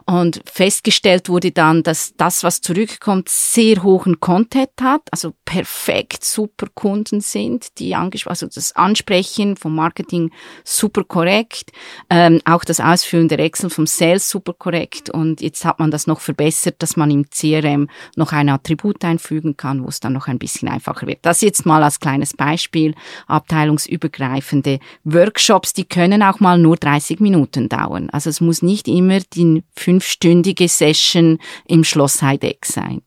und 0.05 0.41
festgestellt 0.45 1.29
wurde 1.29 1.51
dann, 1.51 1.83
dass 1.83 2.13
das, 2.17 2.43
was 2.43 2.61
zurückkommt, 2.61 3.29
sehr 3.29 3.83
hohen 3.83 4.19
Content 4.33 4.71
hat, 4.81 5.01
also 5.11 5.35
perfekt 5.53 6.25
super 6.25 6.65
Kunden 6.73 7.21
sind, 7.21 7.77
die 7.77 7.93
also 7.95 8.47
das 8.47 8.75
Ansprechen 8.75 9.55
vom 9.55 9.75
Marketing 9.75 10.31
super 10.63 11.03
korrekt, 11.03 11.71
ähm, 12.09 12.41
auch 12.45 12.63
das 12.63 12.79
Ausfüllen 12.79 13.27
der 13.27 13.37
Excel 13.37 13.69
vom 13.69 13.85
Sales 13.85 14.27
super 14.27 14.53
korrekt 14.53 15.11
und 15.11 15.41
jetzt 15.41 15.63
hat 15.63 15.77
man 15.77 15.91
das 15.91 16.07
noch 16.07 16.21
verbessert, 16.21 16.77
dass 16.79 16.97
man 16.97 17.11
im 17.11 17.29
CRM 17.29 17.87
noch 18.15 18.31
ein 18.31 18.49
Attribut 18.49 19.05
einfügen 19.05 19.55
kann, 19.55 19.83
wo 19.83 19.89
es 19.89 19.99
dann 19.99 20.13
noch 20.13 20.27
ein 20.27 20.39
bisschen 20.39 20.69
einfacher 20.69 21.05
wird. 21.05 21.19
Das 21.21 21.41
jetzt 21.41 21.67
mal 21.67 21.83
als 21.83 21.99
kleines 21.99 22.33
Beispiel, 22.33 22.95
abteilungsübergreifende 23.27 24.79
Workshops, 25.03 25.73
die 25.73 25.85
können 25.85 26.23
auch 26.23 26.39
mal 26.39 26.57
nur 26.57 26.77
30 26.77 27.19
Minuten 27.19 27.69
dauern. 27.69 28.09
Also 28.09 28.31
es 28.31 28.41
muss 28.41 28.63
nicht 28.63 28.87
immer 28.87 29.19
die 29.19 29.61
fünfstündige 29.75 30.67
Session 30.67 31.37
im 31.67 31.83
Schloss 31.83 32.23
Heideck 32.23 32.65
sein. 32.65 33.03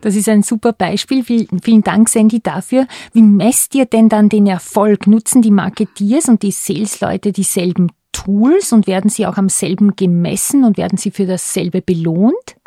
Das 0.00 0.14
ist 0.14 0.28
ein 0.28 0.42
super 0.42 0.72
Beispiel. 0.72 1.24
Vielen 1.24 1.82
Dank, 1.82 1.87
Sandy, 2.06 2.40
dafür. 2.40 2.86
Wie 3.12 3.22
messt 3.22 3.74
ihr 3.74 3.86
denn 3.86 4.08
dann 4.08 4.28
den 4.28 4.46
Erfolg? 4.46 5.06
Nutzen 5.06 5.42
die 5.42 5.50
Marketeers 5.50 6.28
und 6.28 6.42
die 6.42 6.50
Salesleute 6.50 7.32
dieselben 7.32 7.90
Tools 8.12 8.72
und 8.72 8.86
werden 8.86 9.10
sie 9.10 9.26
auch 9.26 9.36
am 9.36 9.48
selben 9.48 9.96
gemessen 9.96 10.64
und 10.64 10.76
werden 10.76 10.98
sie 10.98 11.10
für 11.10 11.26
dasselbe 11.26 11.80
belohnt? 11.80 12.57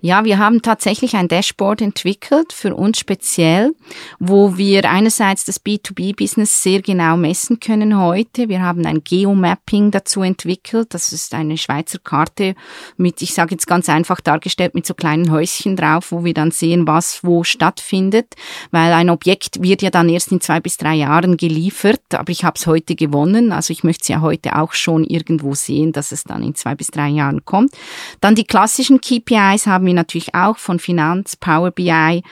Ja, 0.00 0.24
wir 0.24 0.38
haben 0.38 0.62
tatsächlich 0.62 1.16
ein 1.16 1.28
Dashboard 1.28 1.82
entwickelt, 1.82 2.52
für 2.52 2.74
uns 2.74 2.98
speziell, 2.98 3.74
wo 4.18 4.56
wir 4.56 4.88
einerseits 4.88 5.44
das 5.44 5.64
B2B-Business 5.64 6.62
sehr 6.62 6.82
genau 6.82 7.16
messen 7.16 7.58
können 7.58 7.98
heute. 7.98 8.48
Wir 8.48 8.62
haben 8.62 8.86
ein 8.86 9.02
Geomapping 9.02 9.90
dazu 9.90 10.22
entwickelt. 10.22 10.94
Das 10.94 11.12
ist 11.12 11.34
eine 11.34 11.56
Schweizer 11.56 11.98
Karte 11.98 12.54
mit, 12.96 13.20
ich 13.22 13.34
sage 13.34 13.54
jetzt 13.54 13.66
ganz 13.66 13.88
einfach 13.88 14.20
dargestellt, 14.20 14.74
mit 14.74 14.86
so 14.86 14.94
kleinen 14.94 15.32
Häuschen 15.32 15.76
drauf, 15.76 16.12
wo 16.12 16.24
wir 16.24 16.34
dann 16.34 16.50
sehen, 16.50 16.86
was 16.86 17.24
wo 17.24 17.42
stattfindet. 17.42 18.34
Weil 18.70 18.92
ein 18.92 19.10
Objekt 19.10 19.62
wird 19.62 19.82
ja 19.82 19.90
dann 19.90 20.08
erst 20.08 20.32
in 20.32 20.40
zwei 20.40 20.60
bis 20.60 20.76
drei 20.76 20.94
Jahren 20.94 21.36
geliefert, 21.36 22.02
aber 22.12 22.30
ich 22.30 22.44
habe 22.44 22.56
es 22.56 22.66
heute 22.66 22.94
gewonnen. 22.94 23.52
Also 23.52 23.72
ich 23.72 23.82
möchte 23.84 24.02
es 24.02 24.08
ja 24.08 24.20
heute 24.20 24.56
auch 24.56 24.72
schon 24.72 25.04
irgendwo 25.04 25.54
sehen, 25.54 25.92
dass 25.92 26.12
es 26.12 26.24
dann 26.24 26.42
in 26.42 26.54
zwei 26.54 26.74
bis 26.74 26.88
drei 26.88 27.08
Jahren 27.08 27.44
kommt. 27.44 27.72
Dann 28.20 28.34
die 28.34 28.44
klassischen 28.44 29.00
KPIs 29.00 29.57
haben 29.66 29.86
wir 29.86 29.94
natürlich 29.94 30.34
auch 30.34 30.58
von 30.58 30.78
Finanz, 30.78 31.36
Power 31.36 31.70
BI. 31.70 32.22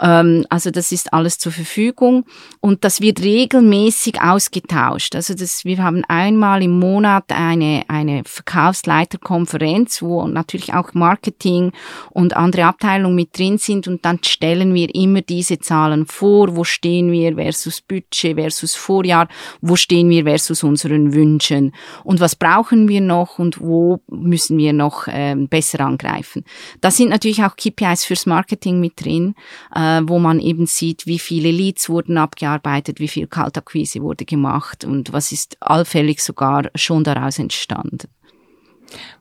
Ähm, 0.00 0.46
also 0.48 0.70
das 0.70 0.92
ist 0.92 1.12
alles 1.12 1.38
zur 1.38 1.52
Verfügung 1.52 2.24
und 2.60 2.84
das 2.84 3.00
wird 3.00 3.22
regelmäßig 3.22 4.20
ausgetauscht. 4.20 5.14
Also 5.14 5.34
das, 5.34 5.64
wir 5.64 5.78
haben 5.78 6.04
einmal 6.08 6.62
im 6.62 6.78
Monat 6.78 7.24
eine, 7.28 7.84
eine 7.88 8.22
Verkaufsleiterkonferenz, 8.24 10.02
wo 10.02 10.26
natürlich 10.26 10.74
auch 10.74 10.94
Marketing 10.94 11.72
und 12.10 12.36
andere 12.36 12.64
Abteilungen 12.64 13.14
mit 13.14 13.38
drin 13.38 13.58
sind 13.58 13.88
und 13.88 14.04
dann 14.04 14.18
stellen 14.24 14.74
wir 14.74 14.94
immer 14.94 15.22
diese 15.22 15.58
Zahlen 15.58 16.06
vor. 16.06 16.56
Wo 16.56 16.64
stehen 16.64 17.12
wir 17.12 17.34
versus 17.34 17.80
Budget 17.80 18.36
versus 18.36 18.74
Vorjahr? 18.74 19.28
Wo 19.60 19.76
stehen 19.76 20.10
wir 20.10 20.24
versus 20.24 20.62
unseren 20.62 21.14
Wünschen? 21.14 21.72
Und 22.04 22.20
was 22.20 22.36
brauchen 22.36 22.88
wir 22.88 23.00
noch 23.00 23.38
und 23.38 23.60
wo 23.60 24.00
müssen 24.08 24.58
wir 24.58 24.72
noch 24.72 25.06
ähm, 25.08 25.48
besser 25.48 25.80
angreifen? 25.80 26.44
Das 26.80 26.96
sind 26.96 27.10
natürlich 27.10 27.44
auch 27.44 27.56
KPIs 27.56 28.04
fürs 28.04 28.26
Marketing 28.26 28.80
mit 28.80 29.04
drin, 29.04 29.34
äh, 29.74 30.00
wo 30.04 30.18
man 30.18 30.40
eben 30.40 30.66
sieht, 30.66 31.06
wie 31.06 31.18
viele 31.18 31.50
Leads 31.50 31.88
wurden 31.88 32.18
abgearbeitet, 32.18 33.00
wie 33.00 33.08
viel 33.08 33.26
Kaltakquise 33.26 34.02
wurde 34.02 34.24
gemacht 34.24 34.84
und 34.84 35.12
was 35.12 35.32
ist 35.32 35.56
allfällig 35.60 36.20
sogar 36.20 36.70
schon 36.74 37.04
daraus 37.04 37.38
entstanden. 37.38 38.08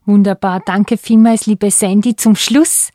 Wunderbar. 0.05 0.61
Danke 0.65 0.97
vielmals, 0.97 1.45
liebe 1.45 1.71
Sandy. 1.71 2.15
Zum 2.15 2.35
Schluss 2.35 2.91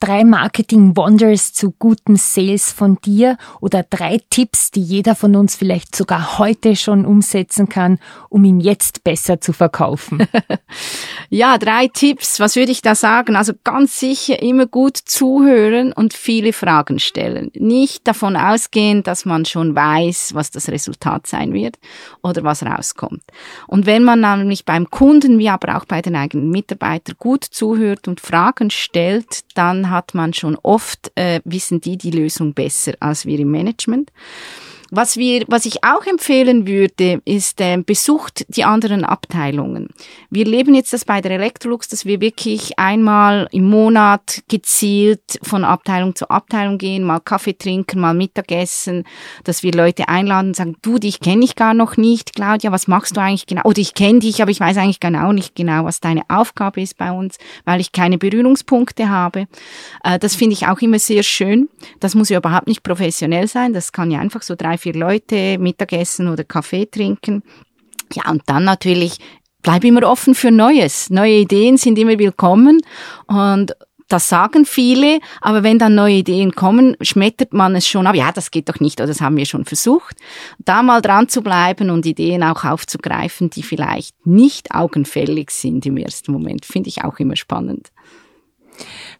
drei 0.00 0.24
Marketing 0.24 0.96
Wonders 0.96 1.52
zu 1.52 1.72
guten 1.72 2.16
Sales 2.16 2.72
von 2.72 2.98
dir 3.04 3.38
oder 3.60 3.82
drei 3.82 4.20
Tipps, 4.30 4.70
die 4.70 4.82
jeder 4.82 5.14
von 5.14 5.36
uns 5.36 5.56
vielleicht 5.56 5.96
sogar 5.96 6.38
heute 6.38 6.76
schon 6.76 7.06
umsetzen 7.06 7.68
kann, 7.68 7.98
um 8.28 8.44
ihn 8.44 8.60
jetzt 8.60 9.04
besser 9.04 9.40
zu 9.40 9.52
verkaufen? 9.52 10.26
ja, 11.28 11.58
drei 11.58 11.88
Tipps. 11.88 12.40
Was 12.40 12.56
würde 12.56 12.72
ich 12.72 12.82
da 12.82 12.94
sagen? 12.94 13.36
Also 13.36 13.52
ganz 13.64 13.98
sicher 13.98 14.42
immer 14.42 14.66
gut 14.66 14.96
zuhören 14.96 15.92
und 15.92 16.14
viele 16.14 16.52
Fragen 16.52 16.98
stellen. 16.98 17.50
Nicht 17.54 18.06
davon 18.06 18.36
ausgehen, 18.36 19.02
dass 19.02 19.24
man 19.24 19.44
schon 19.44 19.74
weiß, 19.74 20.34
was 20.34 20.50
das 20.50 20.68
Resultat 20.68 21.26
sein 21.26 21.52
wird 21.52 21.78
oder 22.22 22.44
was 22.44 22.62
rauskommt. 22.62 23.22
Und 23.66 23.86
wenn 23.86 24.04
man 24.04 24.20
nämlich 24.20 24.64
beim 24.64 24.90
Kunden 24.90 25.38
wie 25.38 25.48
aber 25.48 25.76
auch 25.76 25.84
bei 25.84 26.02
den 26.02 26.16
eigenen 26.16 26.50
Mitarbeitern 26.50 27.16
gut 27.18 27.44
zuhört 27.44 28.08
und 28.08 28.20
Fragen 28.20 28.70
stellt, 28.70 29.40
dann 29.54 29.90
hat 29.90 30.14
man 30.14 30.32
schon 30.32 30.56
oft, 30.62 31.10
äh, 31.14 31.40
wissen 31.44 31.80
die 31.80 31.96
die 31.96 32.10
Lösung 32.10 32.54
besser 32.54 32.92
als 33.00 33.26
wir 33.26 33.38
im 33.38 33.50
Management. 33.50 34.10
Was 34.90 35.16
wir, 35.16 35.44
was 35.48 35.66
ich 35.66 35.82
auch 35.84 36.06
empfehlen 36.06 36.66
würde, 36.66 37.20
ist 37.24 37.60
äh, 37.60 37.76
besucht 37.78 38.44
die 38.48 38.64
anderen 38.64 39.04
Abteilungen. 39.04 39.88
Wir 40.30 40.44
leben 40.44 40.74
jetzt 40.74 40.92
das 40.92 41.04
bei 41.04 41.20
der 41.20 41.32
Electrolux, 41.32 41.88
dass 41.88 42.04
wir 42.04 42.20
wirklich 42.20 42.78
einmal 42.78 43.48
im 43.50 43.68
Monat 43.68 44.42
gezielt 44.48 45.40
von 45.42 45.64
Abteilung 45.64 46.14
zu 46.14 46.30
Abteilung 46.30 46.78
gehen, 46.78 47.02
mal 47.02 47.20
Kaffee 47.20 47.54
trinken, 47.54 48.00
mal 48.00 48.14
Mittagessen, 48.14 49.04
dass 49.44 49.62
wir 49.62 49.72
Leute 49.72 50.08
einladen 50.08 50.48
und 50.48 50.56
sagen, 50.56 50.76
du, 50.82 50.98
dich 50.98 51.20
kenne 51.20 51.44
ich 51.44 51.56
gar 51.56 51.74
noch 51.74 51.96
nicht, 51.96 52.34
Claudia, 52.34 52.70
was 52.70 52.86
machst 52.86 53.16
du 53.16 53.20
eigentlich 53.20 53.46
genau? 53.46 53.62
Oder 53.64 53.78
ich 53.78 53.94
kenne 53.94 54.20
dich, 54.20 54.40
aber 54.40 54.50
ich 54.50 54.60
weiß 54.60 54.76
eigentlich 54.76 55.00
genau 55.00 55.32
nicht 55.32 55.56
genau, 55.56 55.84
was 55.84 56.00
deine 56.00 56.22
Aufgabe 56.28 56.80
ist 56.80 56.96
bei 56.96 57.10
uns, 57.10 57.38
weil 57.64 57.80
ich 57.80 57.92
keine 57.92 58.18
Berührungspunkte 58.18 59.08
habe. 59.08 59.46
Äh, 60.04 60.18
das 60.18 60.36
finde 60.36 60.54
ich 60.54 60.68
auch 60.68 60.80
immer 60.80 60.98
sehr 60.98 61.24
schön. 61.24 61.68
Das 61.98 62.14
muss 62.14 62.28
ja 62.28 62.38
überhaupt 62.38 62.68
nicht 62.68 62.82
professionell 62.82 63.48
sein, 63.48 63.72
das 63.72 63.92
kann 63.92 64.10
ja 64.10 64.20
einfach 64.20 64.42
so 64.42 64.54
drei 64.54 64.75
drei, 64.76 64.78
vier 64.78 64.94
Leute 64.94 65.58
Mittagessen 65.58 66.28
oder 66.28 66.44
Kaffee 66.44 66.86
trinken. 66.86 67.42
Ja, 68.12 68.30
und 68.30 68.42
dann 68.46 68.64
natürlich 68.64 69.18
bleib 69.62 69.84
immer 69.84 70.08
offen 70.08 70.34
für 70.34 70.50
Neues. 70.50 71.10
Neue 71.10 71.40
Ideen 71.40 71.76
sind 71.76 71.98
immer 71.98 72.18
willkommen 72.18 72.80
und 73.26 73.74
das 74.08 74.28
sagen 74.28 74.66
viele, 74.66 75.18
aber 75.40 75.64
wenn 75.64 75.80
dann 75.80 75.96
neue 75.96 76.18
Ideen 76.18 76.52
kommen, 76.52 76.96
schmettert 77.00 77.52
man 77.52 77.74
es 77.74 77.88
schon 77.88 78.06
ab. 78.06 78.14
Ja, 78.14 78.30
das 78.30 78.52
geht 78.52 78.68
doch 78.68 78.78
nicht, 78.78 79.00
oder 79.00 79.08
das 79.08 79.20
haben 79.20 79.36
wir 79.36 79.46
schon 79.46 79.64
versucht. 79.64 80.14
Da 80.58 80.84
mal 80.84 81.02
dran 81.02 81.28
zu 81.28 81.42
bleiben 81.42 81.90
und 81.90 82.06
Ideen 82.06 82.44
auch 82.44 82.62
aufzugreifen, 82.64 83.50
die 83.50 83.64
vielleicht 83.64 84.14
nicht 84.24 84.72
augenfällig 84.72 85.50
sind 85.50 85.86
im 85.86 85.96
ersten 85.96 86.30
Moment, 86.30 86.64
finde 86.64 86.88
ich 86.88 87.02
auch 87.02 87.18
immer 87.18 87.34
spannend. 87.34 87.90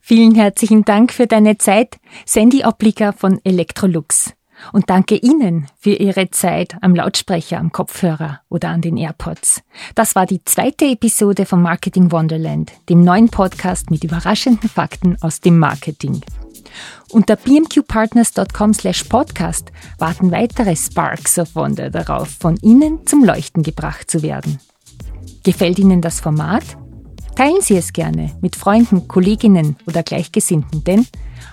Vielen 0.00 0.36
herzlichen 0.36 0.84
Dank 0.84 1.12
für 1.12 1.26
deine 1.26 1.58
Zeit. 1.58 1.96
Sandy 2.24 2.64
Obliger 2.64 3.12
von 3.12 3.40
Electrolux. 3.42 4.36
Und 4.72 4.90
danke 4.90 5.16
Ihnen 5.16 5.66
für 5.78 5.94
Ihre 5.94 6.30
Zeit 6.30 6.76
am 6.80 6.94
Lautsprecher, 6.94 7.58
am 7.58 7.72
Kopfhörer 7.72 8.40
oder 8.48 8.68
an 8.68 8.80
den 8.80 8.96
AirPods. 8.96 9.62
Das 9.94 10.14
war 10.14 10.26
die 10.26 10.44
zweite 10.44 10.86
Episode 10.86 11.46
von 11.46 11.62
Marketing 11.62 12.12
Wonderland, 12.12 12.72
dem 12.88 13.02
neuen 13.02 13.28
Podcast 13.28 13.90
mit 13.90 14.04
überraschenden 14.04 14.68
Fakten 14.68 15.16
aus 15.20 15.40
dem 15.40 15.58
Marketing. 15.58 16.20
Unter 17.10 17.36
bmqpartners.com 17.36 18.74
slash 18.74 19.04
podcast 19.04 19.70
warten 19.98 20.30
weitere 20.30 20.74
Sparks 20.76 21.38
of 21.38 21.54
Wonder 21.54 21.90
darauf, 21.90 22.28
von 22.28 22.56
Ihnen 22.62 23.06
zum 23.06 23.24
Leuchten 23.24 23.62
gebracht 23.62 24.10
zu 24.10 24.22
werden. 24.22 24.58
Gefällt 25.44 25.78
Ihnen 25.78 26.02
das 26.02 26.20
Format? 26.20 26.64
Teilen 27.36 27.60
Sie 27.60 27.76
es 27.76 27.92
gerne 27.92 28.36
mit 28.40 28.56
Freunden, 28.56 29.08
Kolleginnen 29.08 29.76
oder 29.86 30.02
Gleichgesinnten, 30.02 30.82
denn 30.84 31.06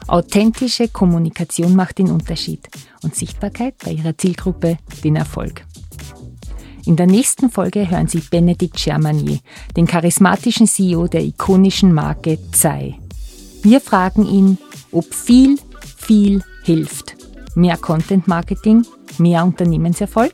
authentische 0.08 0.88
Kommunikation 0.88 1.76
macht 1.76 1.98
den 1.98 2.12
Unterschied 2.12 2.68
und 3.04 3.16
Sichtbarkeit 3.16 3.76
bei 3.84 3.92
Ihrer 3.92 4.18
Zielgruppe 4.18 4.78
den 5.04 5.16
Erfolg. 5.16 5.66
In 6.86 6.98
der 6.98 7.08
nächsten 7.08 7.50
Folge 7.50 7.90
hören 7.90 8.08
Sie 8.08 8.20
Benedikt 8.20 8.84
Germanier, 8.84 9.40
den 9.78 9.88
charismatischen 9.88 10.68
CEO 10.68 11.08
der 11.08 11.24
ikonischen 11.24 11.94
Marke 11.94 12.38
Zei. 12.52 13.00
Wir 13.62 13.80
fragen 13.80 14.26
ihn, 14.28 14.58
ob 14.92 15.14
viel, 15.14 15.58
viel 15.98 16.44
hilft. 16.64 17.16
Mehr 17.56 17.78
Content 17.78 18.28
Marketing, 18.28 18.86
mehr 19.18 19.46
Unternehmenserfolg? 19.46 20.34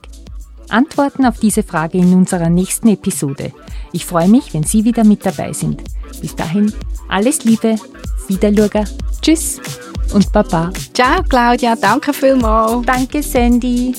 Antworten 0.70 1.26
auf 1.26 1.40
diese 1.40 1.64
Frage 1.64 1.98
in 1.98 2.14
unserer 2.14 2.50
nächsten 2.50 2.88
Episode. 2.88 3.52
Ich 3.92 4.06
freue 4.06 4.28
mich, 4.28 4.54
wenn 4.54 4.64
Sie 4.64 4.86
wieder 4.86 5.04
mit 5.04 5.26
dabei 5.26 5.54
sind. 5.54 5.84
Bis 6.22 6.36
dahin, 6.36 6.74
alles 7.08 7.44
Liebe, 7.44 7.76
Wiederlurger, 8.30 8.86
Tschüss 9.22 9.60
und 10.14 10.32
Baba. 10.32 10.72
Ciao 10.94 11.22
Claudia, 11.24 11.76
danke 11.76 12.14
vielmals. 12.14 12.86
Danke 12.86 13.22
Sandy. 13.22 13.94